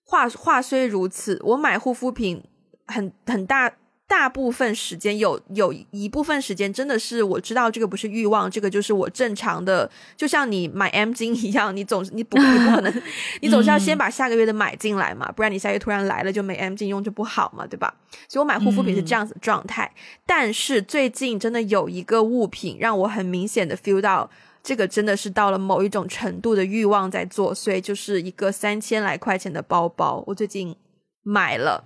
[0.04, 2.44] 话话虽如此，我买护肤品
[2.86, 3.78] 很很大。
[4.16, 13.02] 大部分时间有有一部分时间真的是我知道这个不是欲望，这个就是我正常的，就像你买 M 金一样，你总你不你不可能，
[13.42, 17.92] 你总是要先把下个月的买进来嘛，不然你下月突然来了就没 M 金用就不好嘛，对吧？
[18.30, 19.92] 所以我买护肤品是这样子状态。
[20.28, 24.30] 但是最近真的有一个物品让我很明显的 feel 到，
[24.62, 30.76] 这个真的是到了某一种程度的欲望在作祟，就是一个三千来块钱的包包，我最近
[31.24, 31.84] 买了，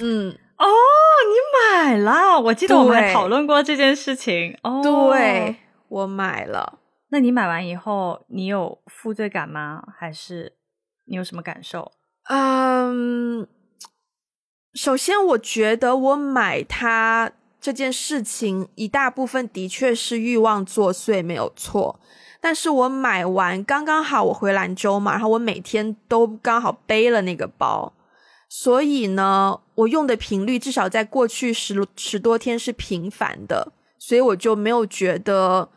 [0.00, 0.34] 嗯。
[0.58, 2.40] 哦，你买了？
[2.40, 4.58] 我记得我们还讨论过这件事情。
[4.62, 5.56] 哦，对，
[5.88, 6.80] 我买了。
[7.10, 9.82] 那你买完以后，你有负罪感吗？
[9.96, 10.54] 还是
[11.06, 11.92] 你有什么感受？
[12.28, 13.46] 嗯，
[14.74, 21.98] 首先我觉得我买它这件事情，一大部分的确是欲望作祟，没有错。
[22.40, 27.92] 但是我买完刚刚好，我回兰州嘛，然后我每天都刚好背了那个包。
[28.48, 35.68] 所以呢，我用的频率至少在过去十十多天是频繁的，所以我就没有觉得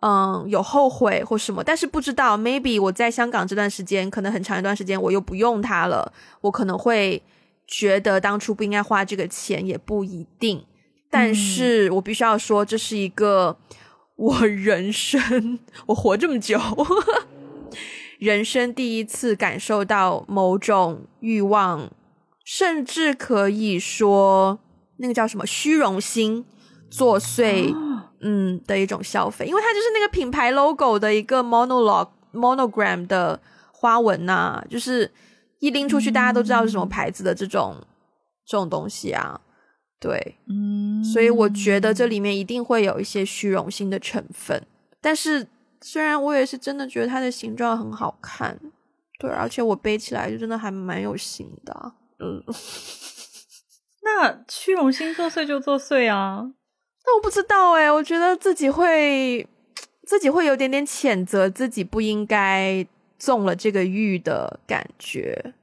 [0.00, 1.64] 嗯有后悔或什么。
[1.64, 6.12] 但是不知道，maybe 我在香港这段时间，可能很长一段时间我又不用它了，
[6.42, 7.22] 我可能会
[7.66, 10.62] 觉得当初不应该花这个钱，也不一定。
[11.10, 13.56] 但是我必须要说，这是一个
[14.16, 16.60] 我人生我活这么久，
[18.20, 21.90] 人生第一次感受到某种欲望。
[22.50, 24.58] 甚至可以说，
[24.96, 26.46] 那个叫什么虚荣心
[26.88, 27.76] 作祟，
[28.22, 33.38] 嗯的一种消费，因为它就是那个品牌 logo 的一个 monologue monogram 的
[33.70, 35.12] 花纹呐，就是
[35.58, 37.76] 一拎出去大家都知道是什么牌子的这种
[38.46, 39.38] 这种东西啊，
[40.00, 44.66] 对，嗯，所以我觉得这里面一定会有一些虚荣心的成分。
[45.02, 45.46] 但是
[45.82, 48.58] 虽然我也是真的觉得它的形状很好看，
[49.18, 51.92] 对，而且我背起来就真的还蛮有型的。
[52.20, 52.42] 嗯，
[54.02, 56.50] 那虚荣心作祟就作祟啊！
[57.04, 59.46] 那我不知道哎，我觉得自己会
[60.06, 62.86] 自己会有点点谴责自己不应该
[63.18, 65.54] 中了这个欲的感觉。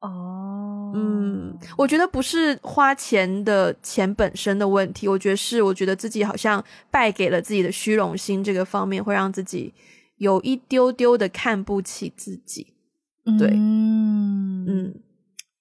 [0.00, 9.74] 哦，嗯，我觉得不是花钱的钱本身的问题，我觉得是我觉得自己好像败给了自己的虚荣心这个方面，会让自己
[10.18, 12.74] 有一丢丢的看不起自己。
[13.38, 14.94] 对，嗯嗯。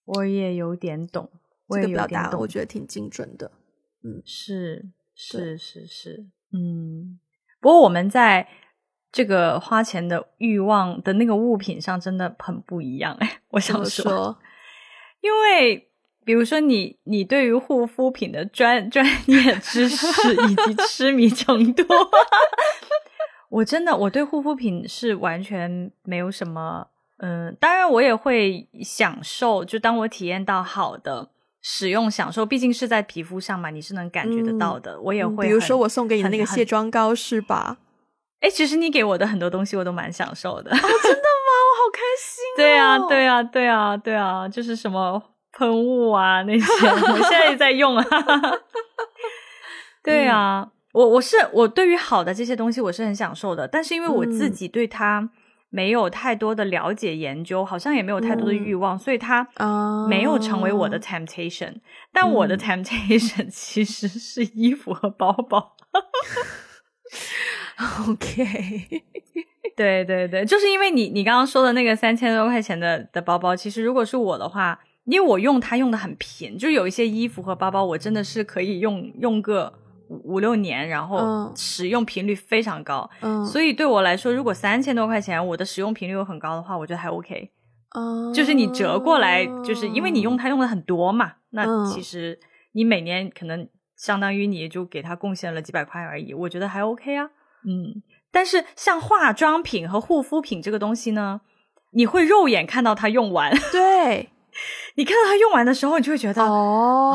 [0.08, 1.30] 我也有点懂，
[1.70, 3.52] 这个表达我觉得挺精准的。
[4.04, 7.20] 嗯，是是是是，嗯。
[7.60, 8.48] 不过我们在
[9.12, 14.38] 这个花钱的欲望的那个物品上真的很不一样哎，我想说，
[15.22, 15.90] 因为
[16.24, 21.84] 比如说你你对于护肤品的专专业知识以及痴迷程度，
[23.50, 26.88] 我真的我对护肤品是完全没有什么，
[27.20, 31.30] 嗯，当然我也会享受，就当我体验到好的
[31.62, 35.48] 使用享受，毕竟是在皮肤上嘛，你是能感觉得到的，我也会。
[35.48, 37.78] 比如说我送给你的那个卸妆膏是吧？
[38.42, 40.70] 哎，其实你给我的很多东西我都蛮享受的。
[40.70, 41.52] 哦，真的吗？
[41.66, 42.58] 我好开心、哦。
[42.58, 45.20] 对啊，对啊，对啊，对啊，就是什么
[45.54, 48.06] 喷雾啊那些，我现在也在用啊。
[50.04, 55.28] 对啊，我我是我对于好的这些东西我是很享受的，但是因为我自己对它
[55.70, 59.48] 没有太多的了解研究，好像也没有太多的欲望，所以它
[60.10, 61.76] 没有成为我的 temptation。
[62.14, 65.76] 但我的 temptation 其实是衣服和包包。
[68.10, 69.04] OK，
[69.76, 79.74] 对对对，就是因为你你刚刚说的那个三千多块钱的的包包，其实如果是我的话，因为我用它用的很频，就有一些衣服和包包，我真的是可以用用个
[80.10, 83.10] 五五六年，然后嗯使用频率非常高。
[83.22, 87.52] 嗯，所以对我来说，如果三千多块钱，我的使用频率又很高的话，我觉得还 OK。
[87.96, 92.38] 哦就是你折过来，就是因为你用它用的很多嘛，那嗯其实
[92.74, 97.26] 你每年可能相当于你就给它贡献了几百块而已，我觉得还 OK 啊。
[97.66, 101.42] 嗯，但是像化妆品和护肤品这个东西呢，
[101.92, 104.30] 你会肉眼看到它用完， 对
[104.98, 106.44] 你看到它用完的时候，你就会觉得。
[106.44, 107.14] 哦，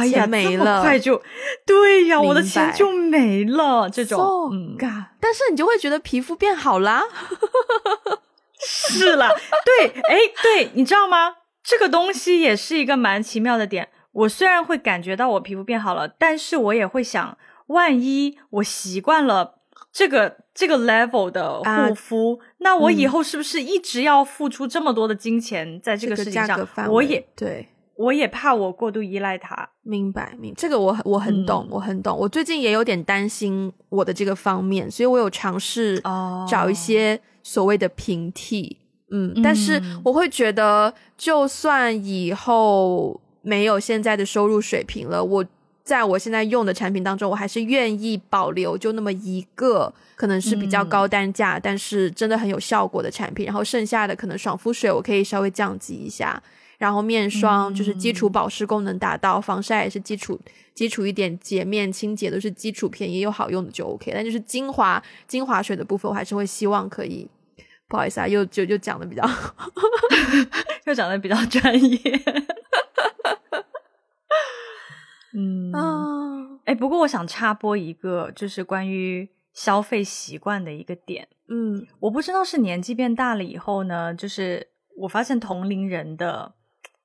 [0.00, 1.20] 哎呀，钱没这么了，快就，
[1.66, 3.90] 对呀，我的钱就没了。
[3.90, 4.76] 这种 So 嗯，
[5.20, 7.02] 但是你就会觉得皮肤变好啦。
[8.58, 9.30] 是啦，
[9.64, 11.34] 对，哎，对，你知道吗？
[11.62, 13.88] 这个东西也是一个蛮奇妙的点。
[14.12, 19.56] 我虽然会感觉到我皮肤变好了，但是我也会想，万一我习惯了
[19.96, 27.66] 这个这个 level 的啊护肤，那我以嗯后是不是一直要付出这么多的金钱在这个这事情上我也对。
[27.96, 29.66] 我也怕我过度依赖它。
[29.80, 32.14] 明白，明这个我很我很懂，嗯我很懂。
[32.14, 38.76] 我最近也有点担心我的这个方面，所以我有尝试哦找一些所谓的平替。
[39.10, 45.42] 嗯，但是嗯我会觉得，就算以后没有现在的收入水平了，我
[45.86, 53.46] 在我现在用的产品当中，我还是愿意保留就那么一个，可能是比较嗯高单价，但是真的很有效果的产品。
[53.46, 56.42] 然后剩下的可能爽肤水，我可以稍微降级一下。
[56.78, 60.38] 然后面霜就是基础保湿功能达到，防晒也是基础
[60.74, 64.10] 基础一点，洁面清洁都是基础便宜又好用的就 OK。
[64.12, 67.28] 但就是精华精华水的部分，我还是会希望可以。
[67.88, 69.22] 不好意思啊，又就就讲的比较
[70.86, 71.98] 又讲的比较专业。
[75.36, 81.28] 嗯，啊，哎，不过我想插播一个，就是关于消费习惯的一个点。
[81.48, 86.54] 嗯我不知道是年纪变大了以后呢，就是我发现同龄人的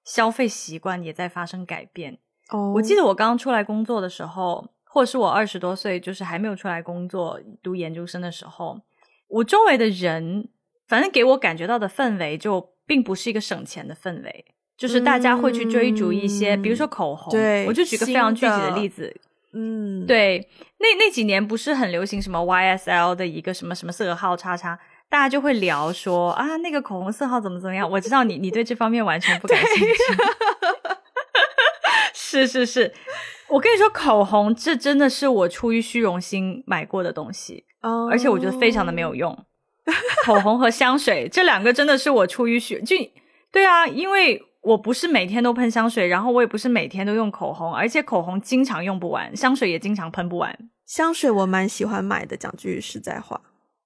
[0.03, 2.17] 消费习惯也在发生改变。
[2.49, 8.81] 哦，我记得我刚出来工作的时候，或者是我二十多岁，就是还没有出来工作读研究生的时候，
[9.27, 10.49] 我周围的人，
[10.87, 14.45] 反正给我感觉到的氛围就并不是一个省钱的氛围，
[14.81, 19.15] 就是大家会去追逐一些，嗯比如说口红，对我就举个非常具体的例子，
[19.53, 27.87] 嗯，对，那那几年不是很流行什么 YSL 的一个什么什么色号叉叉，大家就会聊说啊，那个口红色号怎么怎么样。
[27.87, 29.93] 我知道你你对这方面完全不感兴趣。
[32.15, 32.91] 是是是，
[33.49, 39.37] 我跟你说，口红这真的是我出于虚荣心买过的东西，哦，而且我觉得非常的没有用。
[40.25, 42.95] 口红和香水这两个真的是我出于虚就
[43.51, 50.57] 对啊，因为我不是每天都喷香水，然后我也不是每天都用口红，而且口红经常用不完，香水也经常喷不完。
[50.85, 53.41] 香水我蛮喜欢买的，讲句实在话，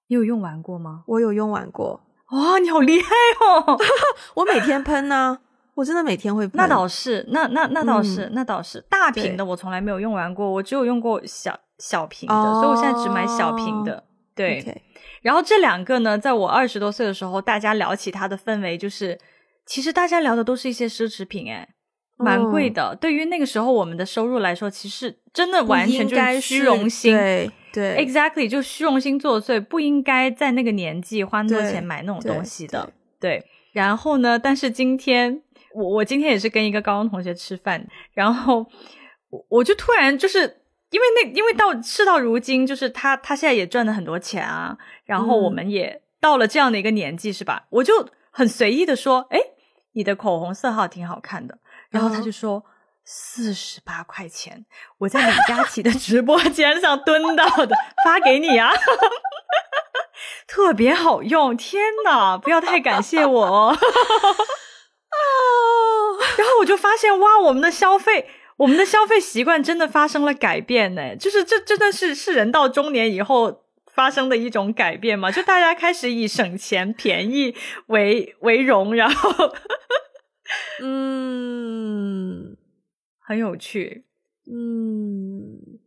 [0.07, 1.03] 你有用完过吗？
[1.07, 2.01] 我有用完过，
[2.32, 3.07] 哇、你好厉害
[3.39, 3.78] 哦！
[4.36, 5.39] 我每天喷呢、
[5.76, 6.57] 我真的每天会喷。
[6.57, 8.84] 那倒是，那那那倒是，嗯那倒是。
[8.89, 14.03] 大瓶的我从来没有用完过，我只有用过小小瓶的，哦所以我现在只买小瓶的。
[14.36, 14.84] 对
[15.21, 19.17] 然后这两个呢，在我二十多岁的时候，大家聊起它的氛围，就是
[19.66, 21.68] 其实大家聊的都是一些奢侈品，哎，
[22.18, 22.95] 蛮贵的。
[22.95, 27.13] 对于那个时候我们的收入来说，其实真的完全就是虚荣心。
[27.13, 32.89] 对对 Exactly，就虚荣心作祟，不应该在那个年纪花那么多钱买那种东西的。
[33.20, 33.43] 对，
[33.74, 35.41] 然后呢，但是今天
[35.74, 38.66] 我我今天也是跟一个高中同学吃饭，然后
[39.30, 40.39] 我我就突然就是
[40.91, 47.66] 因为那因为到事到如今，就是他他现在也赚了很多钱啊，然后我嗯们也到了这样的一个年纪，是吧？
[47.72, 49.39] 我就很随意的说，哎，
[49.96, 51.58] 你的口红色号挺好看的，
[51.89, 52.64] 然后他哦就说。
[53.08, 54.66] 四十八块钱，
[54.98, 58.74] 我在李佳琦的直播间上蹲到的，发给你啊，
[60.50, 61.56] 特别好用！
[61.56, 63.78] 天哪，不要太感谢我哦。
[63.78, 63.78] 哦，
[66.36, 68.28] 然后我就发现，哇，我们的消费，
[68.58, 71.16] 我们的消费习惯真的发生了改变呢。
[71.16, 73.64] 就是这真的是是人到中年以后
[73.96, 75.32] 发生的一种改变嘛？
[75.32, 77.56] 就大家开始以省钱、便宜
[77.88, 79.56] 为为荣，然后，
[80.84, 82.58] 嗯，
[83.20, 84.04] 很有趣。
[84.52, 85.80] 嗯，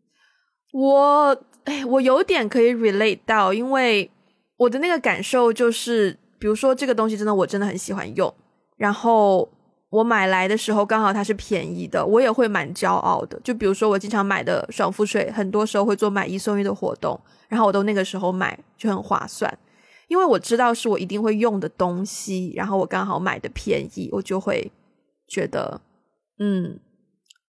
[0.72, 4.10] 我哎，我有点可以 relate 到，因为
[4.56, 8.34] 我的那个感受就是，比如说这个东西真的我真的很喜欢用，
[8.76, 9.52] 然后
[9.90, 13.40] 我买来的时候刚好它是便宜的，我也会蛮骄傲的。
[13.44, 17.18] 就比如说我经常买的爽肤水，很多时候会做买一送一的活动，
[17.48, 19.58] 然后我都那个时候买就很划算，
[20.08, 24.70] 因为我知道是我一定会用的东西，然后我刚好买的便宜，我就会
[25.28, 25.80] 觉得
[26.38, 26.80] 嗯。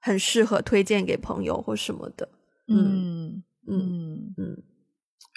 [0.01, 2.29] 很适合推荐给朋友或什么的，
[2.69, 4.57] 嗯嗯嗯，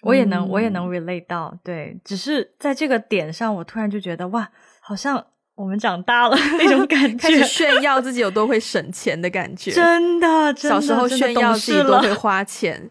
[0.05, 4.48] 我也能我也能 relate 到，对，只是在这个点上，我突然就觉得哇，
[4.80, 5.26] 好像
[5.63, 12.91] 我们长大了 那种感觉，开始炫耀自己有多会省钱的感觉，真的，小时候炫耀自己多会花钱，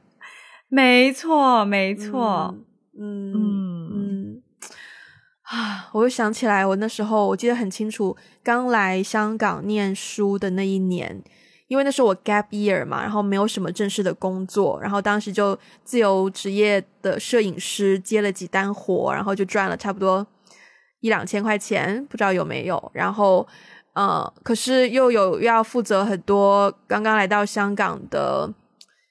[0.70, 2.56] 没错没错，
[2.98, 4.42] 嗯嗯嗯，
[5.44, 11.22] 啊，我又想起来，我那时候我记得很清楚，刚来香港念书的那一年。
[11.68, 20.28] 因为那时候我 gap year 嘛，然后没有什么正式的工作，然后当时就自由职业的摄影师接了几单活，然后就赚了差不多
[21.02, 22.92] 一两千块钱，不知道有没有。
[22.94, 23.46] 然后，
[23.94, 28.50] 呃，可是又有要负责很多刚刚来到香港的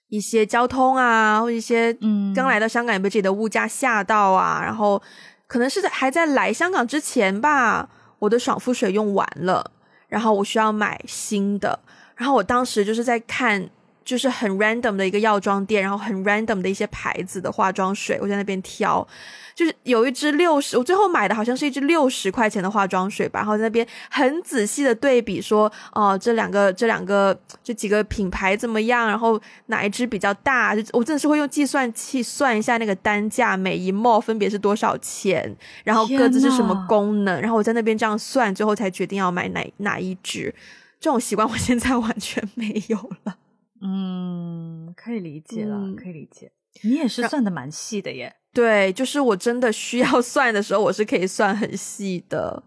[0.09, 4.61] 一些交通啊，或一些嗯，刚来到香港也被自己的物价吓到啊。
[4.64, 5.01] 然后
[5.47, 7.88] 可能是在还在来香港之前吧，
[8.18, 9.70] 我的爽肤水用完了，
[10.09, 11.78] 然后我需要买新的。
[12.16, 13.68] 然后我当时就是在看，
[14.05, 19.07] 就是很 random 的一个药妆店，然后很 random 的一些牌子的化妆水，我在那边挑，
[19.55, 40.55] 就是有一支六十，我最后买的好像是一支六十块钱的化妆水吧，然后在那边很仔细的对比，说哦这两个这两个这几个品牌怎么样，然后哪一支比较大，就我真的是会用计算器算一下那个单价，每一墨分别是多少钱，然后各自是什么功能，然后我在那边这样算，最后才决定要买哪哪一支。
[40.98, 43.36] 这种习惯我现在完全没有了。
[43.83, 46.53] 嗯，可以理解了，可以理解。
[46.83, 48.35] 你也是算的蛮细的耶。
[48.53, 52.62] 对，就是我真的需要算的时候，我是可以算很细的。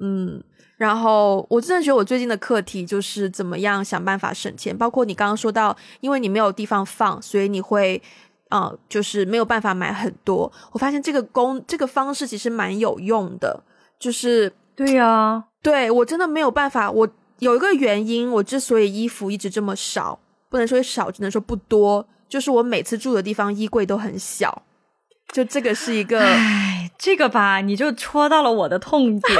[0.00, 0.42] 嗯，
[0.76, 4.76] 然后我真的觉得我最近的课题就是怎么样想办法省钱。
[4.76, 8.00] 包括你刚刚说到，因为你没有地方放，所以你会，
[8.50, 10.50] 嗯，就是没有办法买很多。
[10.72, 13.62] 我发现这个工这个方式其实蛮有用的。
[13.98, 17.08] 就是对呀，对我真的没有办法我。
[17.40, 20.18] 有一个原因，我之所以衣服一直这么少，
[20.54, 24.62] 不能说少，只能说不多，就是我每次住的地方衣柜都很小，
[25.32, 29.36] 就这个是一个，哎，这个吧，你就戳到了我的痛点，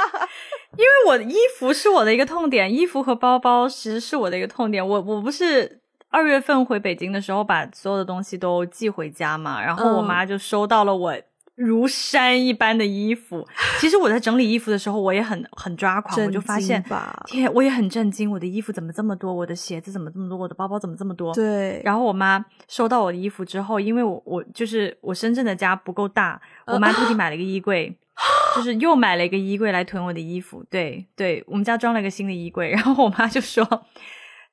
[0.78, 4.88] 因为我的衣服是我的一个痛点，衣服和包包其实是我的一个痛点。
[4.88, 11.14] 我我不是二月份回北京的时候把所有的东西都寄回家嘛，然后我妈就收到了我。
[11.62, 13.46] 如山一般的衣服，
[13.78, 16.82] 其实我在整理衣服的时候，我也很很抓狂，我就发现，
[17.26, 21.34] 天，我也很震惊，我的衣服怎么这么多，我的鞋子怎么这么多，我的包包怎么这么多？
[21.34, 21.82] 对。
[21.84, 27.94] 然后我妈收到我的衣服之后，因为我我就是我深圳的家不够大，我妈特地买了一个衣柜，
[28.56, 30.64] 就是又买了一个衣柜来囤我的衣服。
[30.70, 33.62] 对对，我们家装了一个新的衣柜，然后我妈就说，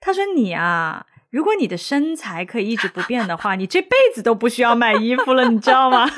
[0.01, 6.05] 她说你啊，如果你的身材可以一直不变的话，你这辈子都不需要买衣服了，你知道吗？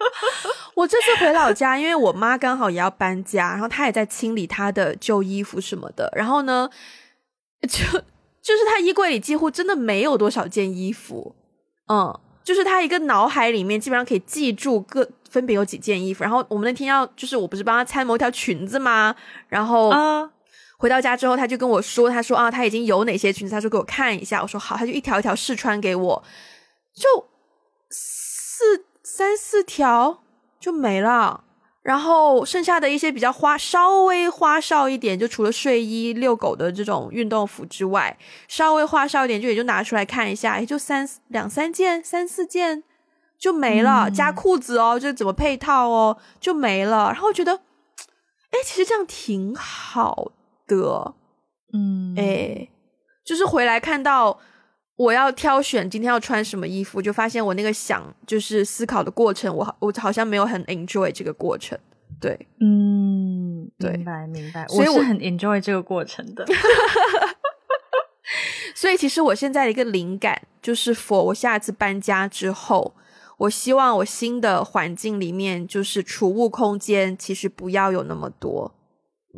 [0.74, 6.08] 我这次回老家，因为我妈刚好也要搬家，然后她也在清理她的旧衣服什么的。
[6.14, 6.70] 然后呢，
[7.62, 7.84] 就
[8.40, 11.34] 就是她衣柜里几乎真的没有多少件衣服，
[11.88, 16.22] 嗯，就是她一个脑海里面基本上可以记住各分别有几件衣服。
[16.22, 19.14] 然后我们那天要就是我不是帮她参谋一条裙子吗？
[19.48, 19.90] 然后
[20.78, 24.40] 回到家之后，她就跟我说，她说啊，她已经有哪些裙子，她说给我看一下。
[24.40, 26.22] 我说好，她就一条一条试穿给我，
[26.94, 27.26] 就
[27.90, 28.84] 四。
[29.18, 30.22] 三四条
[30.60, 31.42] 就没了，
[31.82, 38.16] 然后剩下的一些比较花稍微花哨一点，就除了睡衣、遛狗的这种运动服之外，
[38.46, 42.84] 稍微花哨一点就也就拿出来看一下，也就三两三件、三四件
[43.36, 47.06] 就没了，加裤子哦，就怎么配套哦就没了。
[47.06, 47.54] 然后觉得，
[48.52, 50.30] 哎，其实这样挺好
[50.68, 51.14] 的，
[51.74, 52.68] 嗯，哎，
[53.24, 54.38] 就是回来看到。
[54.98, 61.78] 我要挑选今天要穿什么衣服，就发现我那个想就是思考的过程，我我好像没有很 enjoy 这个过程。
[62.20, 66.44] 对，嗯，对明白明白，所以我是很 enjoy 这个过程的。
[68.74, 72.94] 所以其实我现在的一个灵感就是，for 我下次搬家之后，
[73.36, 78.74] 我希望我新的环境里面就是储物空间其实不要有那么多。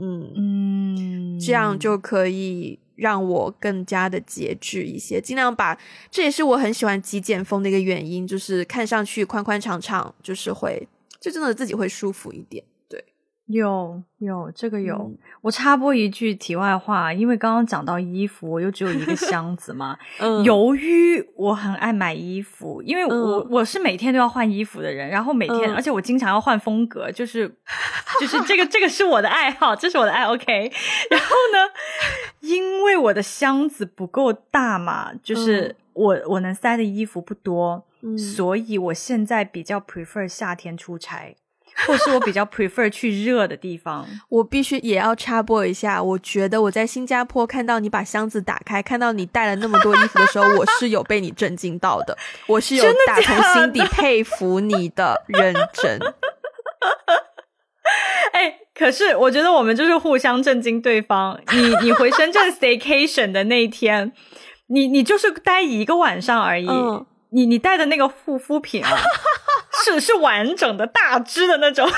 [0.00, 5.76] 嗯嗯，这样就可以让我更加的节制一些，尽量把
[6.10, 10.86] 这也是我很喜欢极简风的一个原因，就是看上去宽宽敞敞，就是会
[11.18, 12.62] 就真的自己会舒服一点。
[13.50, 19.98] 有有这个有，嗯我插播一句题外话，因为刚刚讲到衣服，我又只有一个箱子嘛。
[20.20, 27.48] 嗯由于我很爱买衣服，因为我、嗯我是每天都要换衣服的人，然后每天，嗯而且我经常要换风格，就是
[28.20, 30.72] 就是这个这个是我的爱好，这是我的爱 OK。
[31.10, 31.72] 然后呢，
[32.40, 41.34] 因为我的箱子不够大嘛，就是我、我能塞的衣服不多，嗯所以我现在比较 prefer 夏天出差。
[41.86, 52.16] 或是我比较 prefer 去热的地方，我必须也要插播一下，我觉得我在新加坡看到你把箱子打开，看到你带了那么多衣服的时候，我是有被你震惊到的，
[52.46, 55.98] 我是有打从心底 佩服你的认真。
[58.32, 61.38] 哎、可是我觉得我们就是互相震惊对方。
[61.52, 64.12] 你你回深圳 staycation 的那一天，
[64.68, 68.90] 你你就是待一个晚上而已，嗯你你带的那个护肤品啊，
[69.84, 71.88] 是是完整的大支的那种，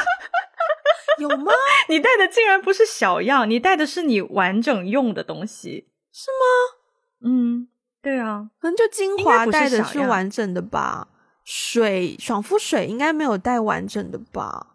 [1.18, 1.53] 有吗？
[1.89, 6.79] 你带的竟然不是小样，你带的是你完整用的东西，是吗？
[7.25, 7.68] 嗯，
[8.03, 11.09] 对啊，可能就精华带的是完整的吧，
[11.45, 14.68] 水爽肤水应该没有带完整的吧？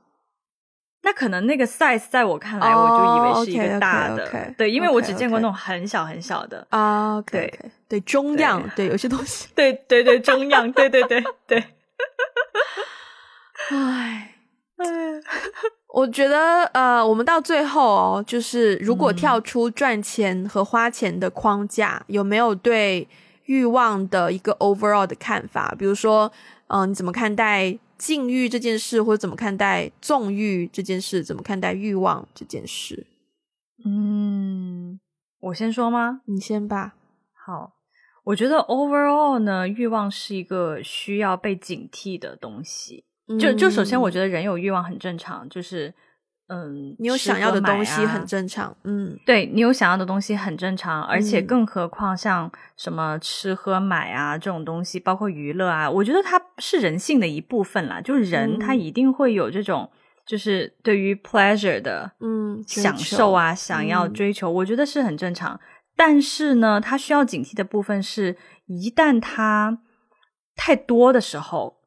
[1.03, 6.65] 那可能那个 size 在我看来，哦我就以为是一个大的对，因为我只见过那种很小很小的。
[6.71, 7.53] 啊对
[7.87, 11.63] 对中样，对有些东西，对对对，中样，对对对对。
[13.71, 14.33] 唉。
[14.77, 14.85] 哎，
[15.91, 23.07] 我觉得，呃，我们到最后哦，就是如果嗯跳出赚钱和花钱的框架，有没有对
[23.45, 25.73] 欲望的一个 overall 的看法？
[25.79, 26.31] 比如说，
[26.67, 31.23] 嗯、你怎么看待禁欲这件事，或者怎么看待纵欲这件事？
[31.23, 33.07] 怎么看待欲望这件事？
[33.83, 34.99] 嗯，
[35.39, 36.21] 我先说吗？
[36.25, 36.93] 你先吧。
[37.33, 37.76] 好，
[38.27, 43.05] 我觉得 overall 呢，欲望是一个需要被警惕的东西。
[43.39, 45.93] 就就首先，我觉得得人有欲望很正常，就是
[46.49, 48.75] 嗯，你有想要的东西很正常。
[48.83, 58.01] 嗯对你有想要的东西很正常，而且嗯更何况像什么吃喝买啊这种东西，包括娱乐啊，我觉得它是人性的一部分啦。
[58.01, 59.89] 就是人他嗯一定会有这种，
[60.25, 65.57] 就是对于 pleasure 的嗯，享受啊，想要嗯追求，我觉得是很正常。
[65.97, 68.37] 但是呢，他需要警惕的部分是，
[68.67, 69.79] 一旦他
[70.55, 71.77] 太多的时候，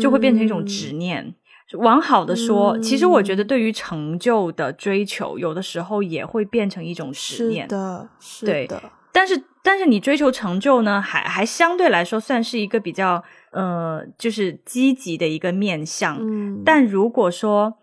[0.00, 1.34] 就会变成一种执念。
[1.78, 7.68] 往好的说，其实我觉得嗯对于成就的追求，有的时候也会变成一种执是念。
[7.68, 16.18] 的，是对的，但是，但是你追求成就呢，还还相对来说算是一个比较呃，就是积极的一个面向。
[16.20, 17.74] 嗯，但如果说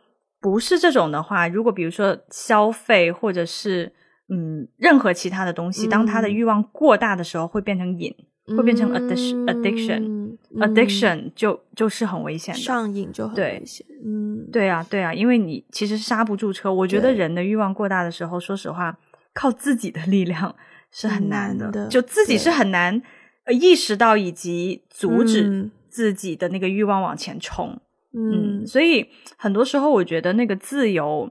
[0.42, 3.94] 不是这种的话，如果比如说消费或者是
[4.30, 8.14] 嗯任何其他的东西，当他的嗯欲望过大的时候，会变成瘾，
[8.58, 12.60] 会变成 addiction、addiction 嗯 addiction 就就是很危险的。
[12.60, 13.86] 上瘾就很对危险。
[14.06, 16.72] 嗯，对啊，对啊，因为你其实刹不住车。
[16.74, 18.98] 我觉得人的欲望过大的时候，说实话，
[19.34, 20.56] 靠自己的力量
[20.92, 23.02] 是很难的，就自己是很难
[23.46, 27.80] 呃意识到以及阻止嗯自己的那个欲望往前冲。
[28.14, 29.06] 嗯嗯，所以
[29.38, 31.30] 很多时候我觉得那个自由，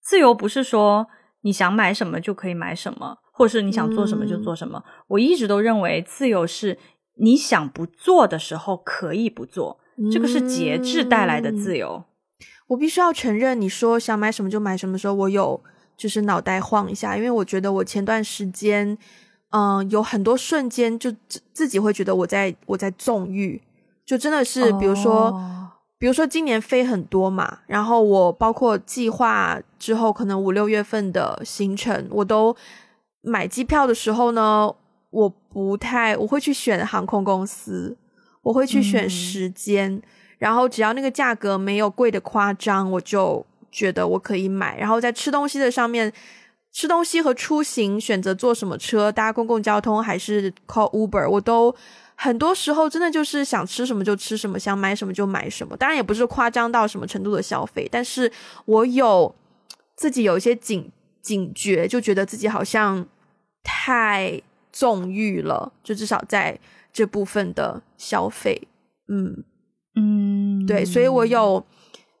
[0.00, 1.06] 自由不是说
[1.44, 4.82] 你想买什么就可以买什么，或是你想做什么就嗯做什么。
[5.06, 6.78] 我一直都认为自由是
[7.16, 9.78] 你想不做的时候可以不做，
[10.10, 12.04] 这个是节制带来的自嗯由。
[12.68, 15.62] 我必须要承认，你说想买什么就买什么的时候，我有
[15.96, 18.96] 就是脑袋晃一下，因为我觉得我前段时间，
[19.50, 23.60] 嗯、有很多瞬间就自自己会觉得我在我在纵欲，
[24.06, 25.26] 就真的是比如说。
[25.28, 25.60] 哦
[25.96, 32.54] 比如说今年飞很多嘛，然后我包括计划之后可能五六月份的行程，我都
[33.22, 34.70] 买机票的时候呢，
[35.10, 37.96] 我不太我会去选航空公司，
[38.42, 40.02] 我会去选嗯时间，
[40.38, 44.76] 然后只要那个价格没有贵的夸张，我就觉得我可以买。
[44.76, 46.12] 然后在吃东西的上面，
[46.72, 51.74] 吃东西和出行选择坐什么车，搭公共交通还是 call Uber，我都。
[52.16, 55.76] 很多时候真的就是想吃什么就吃什么，想买什么就买什么。
[55.76, 58.30] 当然也不是夸张到什么程度的消费，但是
[58.64, 59.34] 我有
[59.96, 60.90] 自己有一些警
[61.20, 63.06] 警觉，就觉得自己好像
[63.62, 64.40] 太
[64.72, 66.58] 纵欲了，就至少在
[66.92, 68.68] 这部分的消费，
[69.08, 69.44] 嗯，
[69.96, 71.64] 嗯，对，所以我有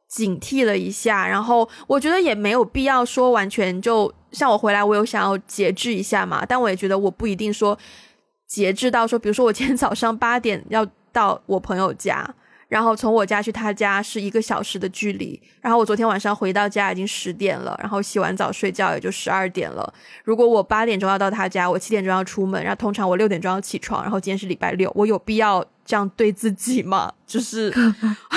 [0.08, 7.78] 警惕了一下，然后我觉得也没有必要说完全就像我回来，我有想要节制一下嘛，但我也觉得我不一定说
[8.54, 12.24] 节制到说，比如说我今天早上八点要到我朋友家，
[12.74, 15.40] 然后从我家去他家是一个小时的距离。
[15.60, 19.94] 然后我昨天晚上回到家已经十点了，然后洗完澡睡觉也就十二点了。
[20.24, 24.02] 如果我八点钟要到他家，我七点钟要出门，然后通常我六点钟要起床。
[24.02, 27.12] 然后今天是礼拜六，我有必要这样对自己吗？
[27.24, 27.72] 就是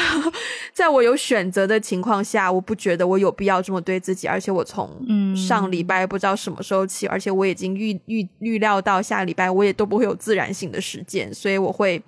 [0.72, 4.28] 在我有选择的情况下，我不觉得我有必要这么对自己。
[4.28, 4.88] 而且我从
[5.36, 12.00] 上礼拜不知道什么时候起，而且我已经预预预料到下礼拜我也都不会有自然醒的时间，所以我会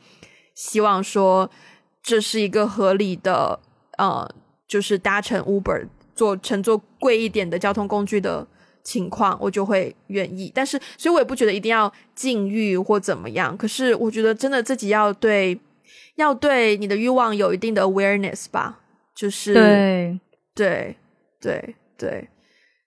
[0.54, 1.50] 希望说
[2.02, 3.60] 这是一个合理的，
[3.98, 4.30] 呃，
[4.68, 8.48] 就是搭乘 Uber 坐乘坐贵一点的交通工具的
[8.84, 10.52] 情况，我就会愿意。
[10.54, 13.58] 但是，所以我也不觉得一定要禁欲或怎么样。
[13.58, 15.60] 可是，我觉得真的自己要对。
[16.16, 18.82] 要对你的欲望有一定的 awareness 吧，
[19.16, 20.20] 就是对
[20.54, 20.98] 对
[21.40, 22.30] 对对。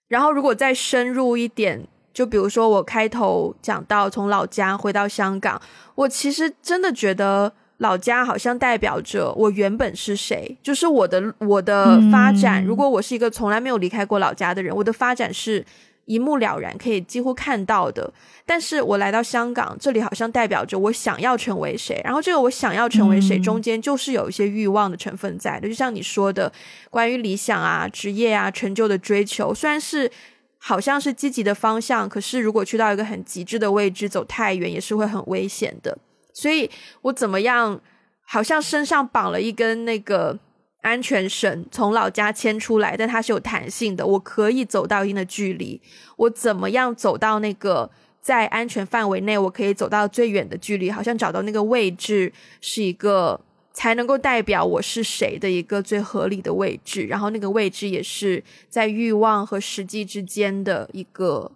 [0.07, 5.59] 然后如果再深入一点，就比如说我开头讲到从老家回到香港，
[5.95, 7.51] 我其实真的觉得
[7.83, 12.63] 老家好像代表着我原本是谁，就是我的我的发展。
[12.63, 15.63] 如果我是一个从来没有离开过老家的人，我的发展是。
[16.05, 18.13] 一目了然，可以几乎看到的。
[18.45, 22.01] 但是我来到香港，这里好像代表着我想要成为谁。
[22.03, 25.67] 然后这个我想要成为谁，中间就是有一些欲望的成分在的。
[25.69, 26.51] 就像你说的，
[26.89, 30.11] 关于理想啊、职业啊、成就的追求，虽然是
[30.57, 35.97] 好像是积极的方向，可是如果去到一个很极致的位置，走太远也是会很危险的。
[36.33, 36.69] 所以
[37.03, 37.79] 我怎么样，
[38.25, 40.39] 好像身上绑了一根那个。
[40.83, 45.81] 安全绳从老家牵出来，但它是有弹性的，我可以走到一定的距离。
[46.17, 50.91] 我怎么样走到那个在安全范围内，我可以走到最远的距离？
[50.91, 53.39] 好像找到那个位置是一个
[53.71, 57.03] 才能够代表我是谁的一个最合理的位置。
[57.03, 61.49] 然后那个位置也是在欲望和实际之间的一个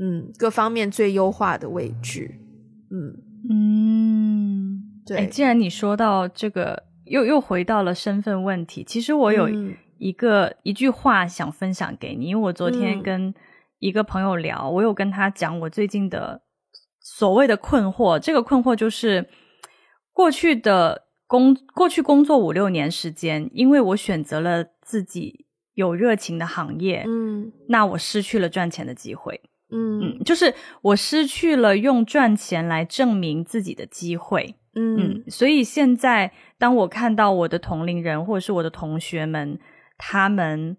[0.00, 2.30] 嗯各方面最优化的位置。
[2.90, 3.14] 嗯
[3.50, 5.26] 嗯，对。
[5.28, 6.84] 既然你说到这个。
[7.04, 8.84] 又又回到了身份问题。
[8.84, 9.46] 其实我有
[9.98, 13.34] 一个一句话想分享给你，因为我昨天跟
[13.80, 16.42] 一个朋友聊，我有跟他讲我最近的
[17.00, 18.18] 所谓的困惑。
[18.20, 19.28] 这个困惑就是
[20.12, 29.38] 过去的工过去工作五六年时间，因为我选择了自己有热情的行业，嗯，那我失去了赚钱的机会，
[29.72, 34.54] 嗯，就是我失去了用赚钱来证明自己的机会。
[34.74, 39.58] 嗯，所以现在当我看到我的同龄人或者是我的同学们，
[39.96, 40.76] 他们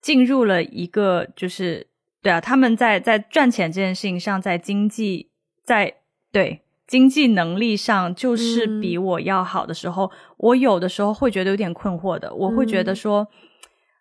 [0.00, 1.86] 进入了一个就是
[2.22, 5.30] 对啊，他们在在赚钱这件事情上，在经济
[5.62, 5.94] 在
[6.30, 13.26] 对经济能力上就是比我要好的时候，我有的时候会觉得有点困惑的，我会觉得说，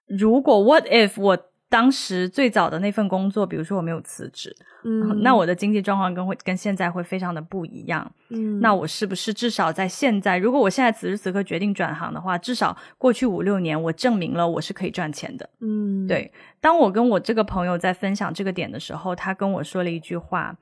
[0.08, 1.38] 如果 what if 我。
[1.74, 16.32] 当时最早的那份工作，比如说我没有辞职，嗯，那我的经济状况跟会跟现在会非常的不一样，嗯，那我是不是至少在现在，如果我现在此时此刻决定转行的话，至少过去五六年我证明了我是可以赚钱的，嗯，对。
[16.62, 20.56] 当我跟我这个朋友在分享这个点的时候，他跟我说了一句话，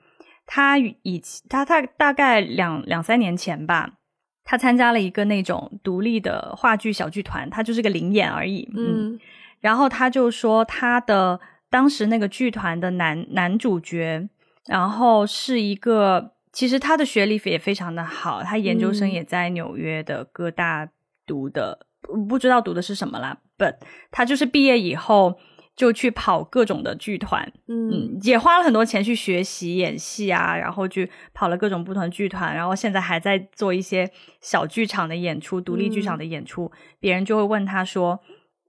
[0.45, 3.95] 他以他他大概两两三年前吧，
[4.45, 9.19] 他参加了一个那种独立的话剧小剧团，他就是个灵演而已，嗯。
[9.61, 11.39] 然后他就说，他的
[11.69, 14.27] 当时那个剧团的男男主角，
[14.65, 20.89] 然后是一个，其实他的学历也非常的好，他研究生也在纽约的哥大
[21.27, 21.85] 读的，
[22.27, 23.37] 不知道读的是什么啦。
[23.57, 23.75] But
[24.09, 25.37] 他就是毕业以后
[25.75, 34.09] 就去跑各种的剧团，嗯，也花了很多钱去学习演戏啊，然后去跑了各种不同的剧团，然后现在还在做一些
[34.41, 36.71] 小剧场的演出、独立剧场的演出。
[36.99, 38.19] 别人就会问他说。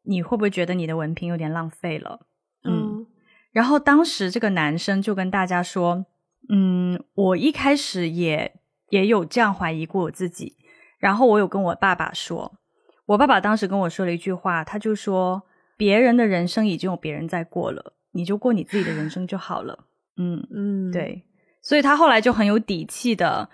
[0.05, 2.27] 你会不会觉得你的文凭有点浪费了？
[2.65, 3.07] 嗯，
[3.51, 6.07] 然后当时这个男生就跟大家说
[6.49, 10.57] ：“嗯，我一开始也也有这样怀疑过我自己。
[10.99, 12.59] 然后我有跟我爸爸说，
[13.07, 15.43] 我爸爸当时跟我说了一句话，他就说：
[15.77, 19.87] 别人的人生已经有别人在过了，你就过你自己的人生就好了。
[20.17, 21.25] 嗯嗯，对，
[21.61, 23.51] 所以他后来就很有底气的、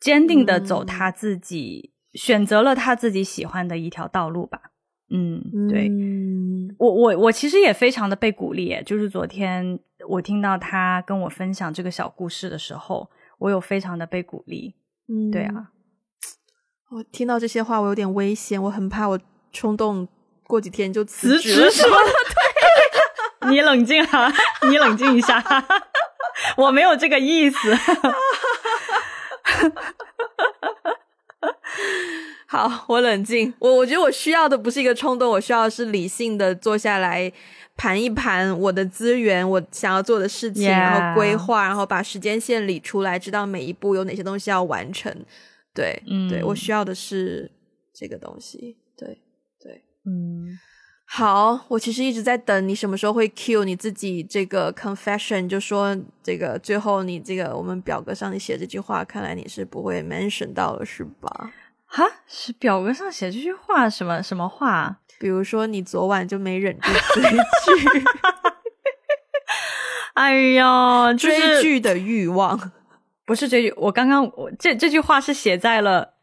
[0.00, 4.60] 坚定的走他自己选择了他自己喜欢的一条道路吧。”
[5.10, 5.90] 嗯，对
[6.78, 9.78] 我我我其实也非常的被鼓励，就是昨天
[10.08, 14.74] 我听到他跟我分享这个小故事的时候，我有非常的被鼓励。
[15.08, 15.70] 嗯，对啊，
[16.90, 19.18] 我听到这些话，我有点危险，我很怕我
[19.52, 20.08] 冲动
[20.48, 21.96] 过几天就辞职是吗？
[23.40, 24.32] 对， 你冷静哈，
[24.68, 25.42] 你冷静一下，
[26.58, 27.58] 我没有这个意思。
[32.56, 33.52] 好， 我冷静。
[33.58, 37.30] 我我觉得我需要的不是一个冲动，我需要的是理性的坐下来
[37.76, 45.14] 盘一盘我的资源，我想要做的事情，然后规划，然后把时间线理出来，知道每一步有哪些东西要完成。
[45.74, 47.50] 对，对我需要的是
[47.92, 48.78] 这个东西。
[48.96, 49.20] 对
[49.60, 50.58] 对，嗯，
[51.04, 61.52] 好，我其实一直在等你什么时候会 cue 你自己这个 confession，就说这个最后你这个我们表格上你写这句话，看来你是不会 mention 到了是吧？
[61.86, 64.98] 哈，是表格上写这句话什么什么话？
[65.18, 68.04] 比如说你昨晚就没忍住追剧，
[70.14, 72.72] 哎呀，追剧的欲望
[73.24, 73.72] 不是追剧。
[73.76, 76.14] 我刚刚我这这句话是写在了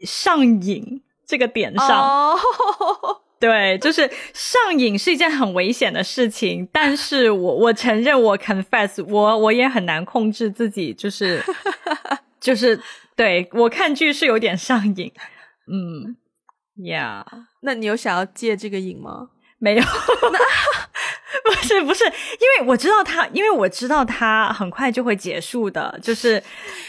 [0.00, 2.38] 上瘾这个点上。
[3.40, 11.42] 对，就是上瘾是一件很危险的事情，但是我我承认我 confess，我我也很难控制自己，就是
[12.38, 12.80] 就是
[13.16, 15.12] 对我看剧是有点上瘾。
[15.66, 16.16] 嗯
[16.76, 17.24] ，Yeah，
[17.60, 19.28] 那你有想要戒这个瘾吗？
[19.58, 19.82] 没有。
[21.44, 22.10] 不是不是，因
[22.58, 26.42] 为我知道他，因为我知道他很快就会结束的，就是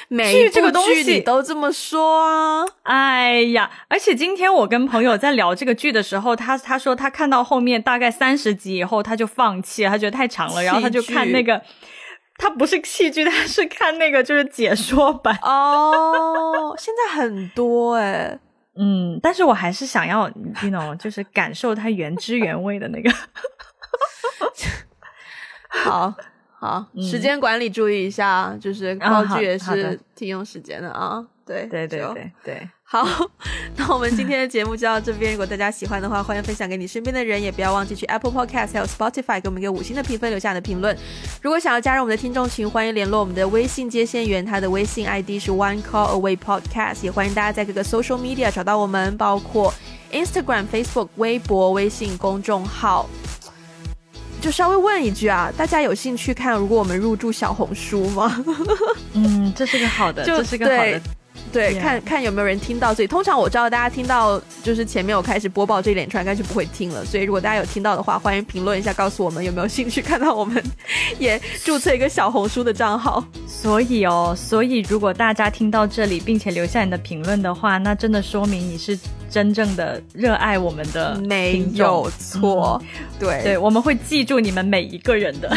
[0.10, 2.66] 每这个东西都这么说啊。
[2.84, 11.62] 哎呀，而且今天我跟朋友在聊这个剧的时候，他他说他看到后面大概三十集以后他就放弃，他觉得太长了，然后他就看那个，
[12.38, 16.76] 他不是戏剧，它 是看那个就是解说版哦。
[16.78, 18.38] 现在很多哎，
[18.76, 23.12] 嗯，但是我还是想要，you know，就是感受它原汁原味的那个。
[25.70, 26.14] 好
[26.64, 31.22] 好，时间管理注意一下，就是包剧也是挺用时间的啊。
[31.46, 33.06] 对对对对对， 好，
[33.76, 35.34] 那我们今天的节目就到这边。
[35.34, 40.98] 如果大家喜欢的话，欢迎分享给你身边的人，也不要忘记去 Apple Podcast 还有 Spotify 给我们一个五星的评分，留下你的评论。
[41.42, 47.04] 如果想要加入我们的听众群，欢迎联络我们的微信接线员，他的微信 ID 是 One Call Away Podcast。
[47.04, 49.74] 也欢迎大家在各个 Social Media 找到我们，包括
[50.14, 53.10] Instagram、Facebook、微博、微信公众号。
[54.44, 58.44] 就稍微问一句啊，大家有兴趣看如果我们入驻小红书吗？
[59.16, 61.02] 嗯，这是个好的，这是个好的。
[61.52, 62.94] 对，看看有没有人听到。
[62.94, 67.06] 所以通常我知道大家听到就是前面我开始播报这一连串，应该就不会听了。
[67.06, 70.62] 所以如果大家有听到的话，欢迎评论一下，告诉我们有没有兴趣看到我们
[71.20, 73.24] 也注册一个小红书的账号。
[73.48, 78.98] 所以哦，所以如果大家听到这里并且留下你的评论的话，那真的说明你是
[79.30, 82.82] 真正的热爱我们的，没有错。
[83.20, 85.56] 对 对，我们会记住你们每一个人的。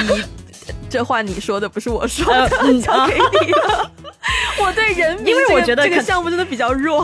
[0.66, 2.48] 你 这话你说的，不是我说的，
[2.80, 3.90] 交给你了。
[4.58, 7.02] 我对人，因为我觉得这个项目真的比较弱。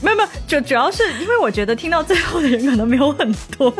[0.00, 3.70] 没 有没有，主主要是因为我觉得听到最后的人可能没有很多，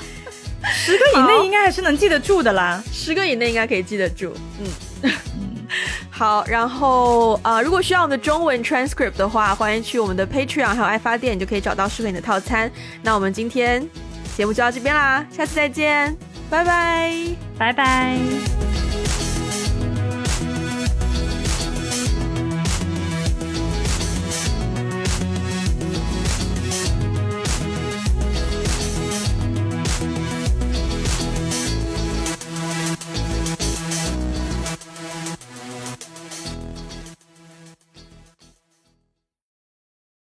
[0.72, 2.82] 十个以内应该还是能记得住的啦。
[2.92, 4.34] 十个以内应该可以记得住。
[4.60, 5.10] 嗯，
[6.10, 6.44] 好。
[6.46, 12.70] 然后啊，如果需要我们的中文 transcript 的话，欢迎去我们的 Patreon 还有爱发电，你就可以找到适合你的套餐。
[13.02, 13.86] 那我们今天
[14.36, 16.14] 节目就到这边啦，下次再见，
[16.50, 17.10] 拜拜，
[17.58, 18.73] 拜拜。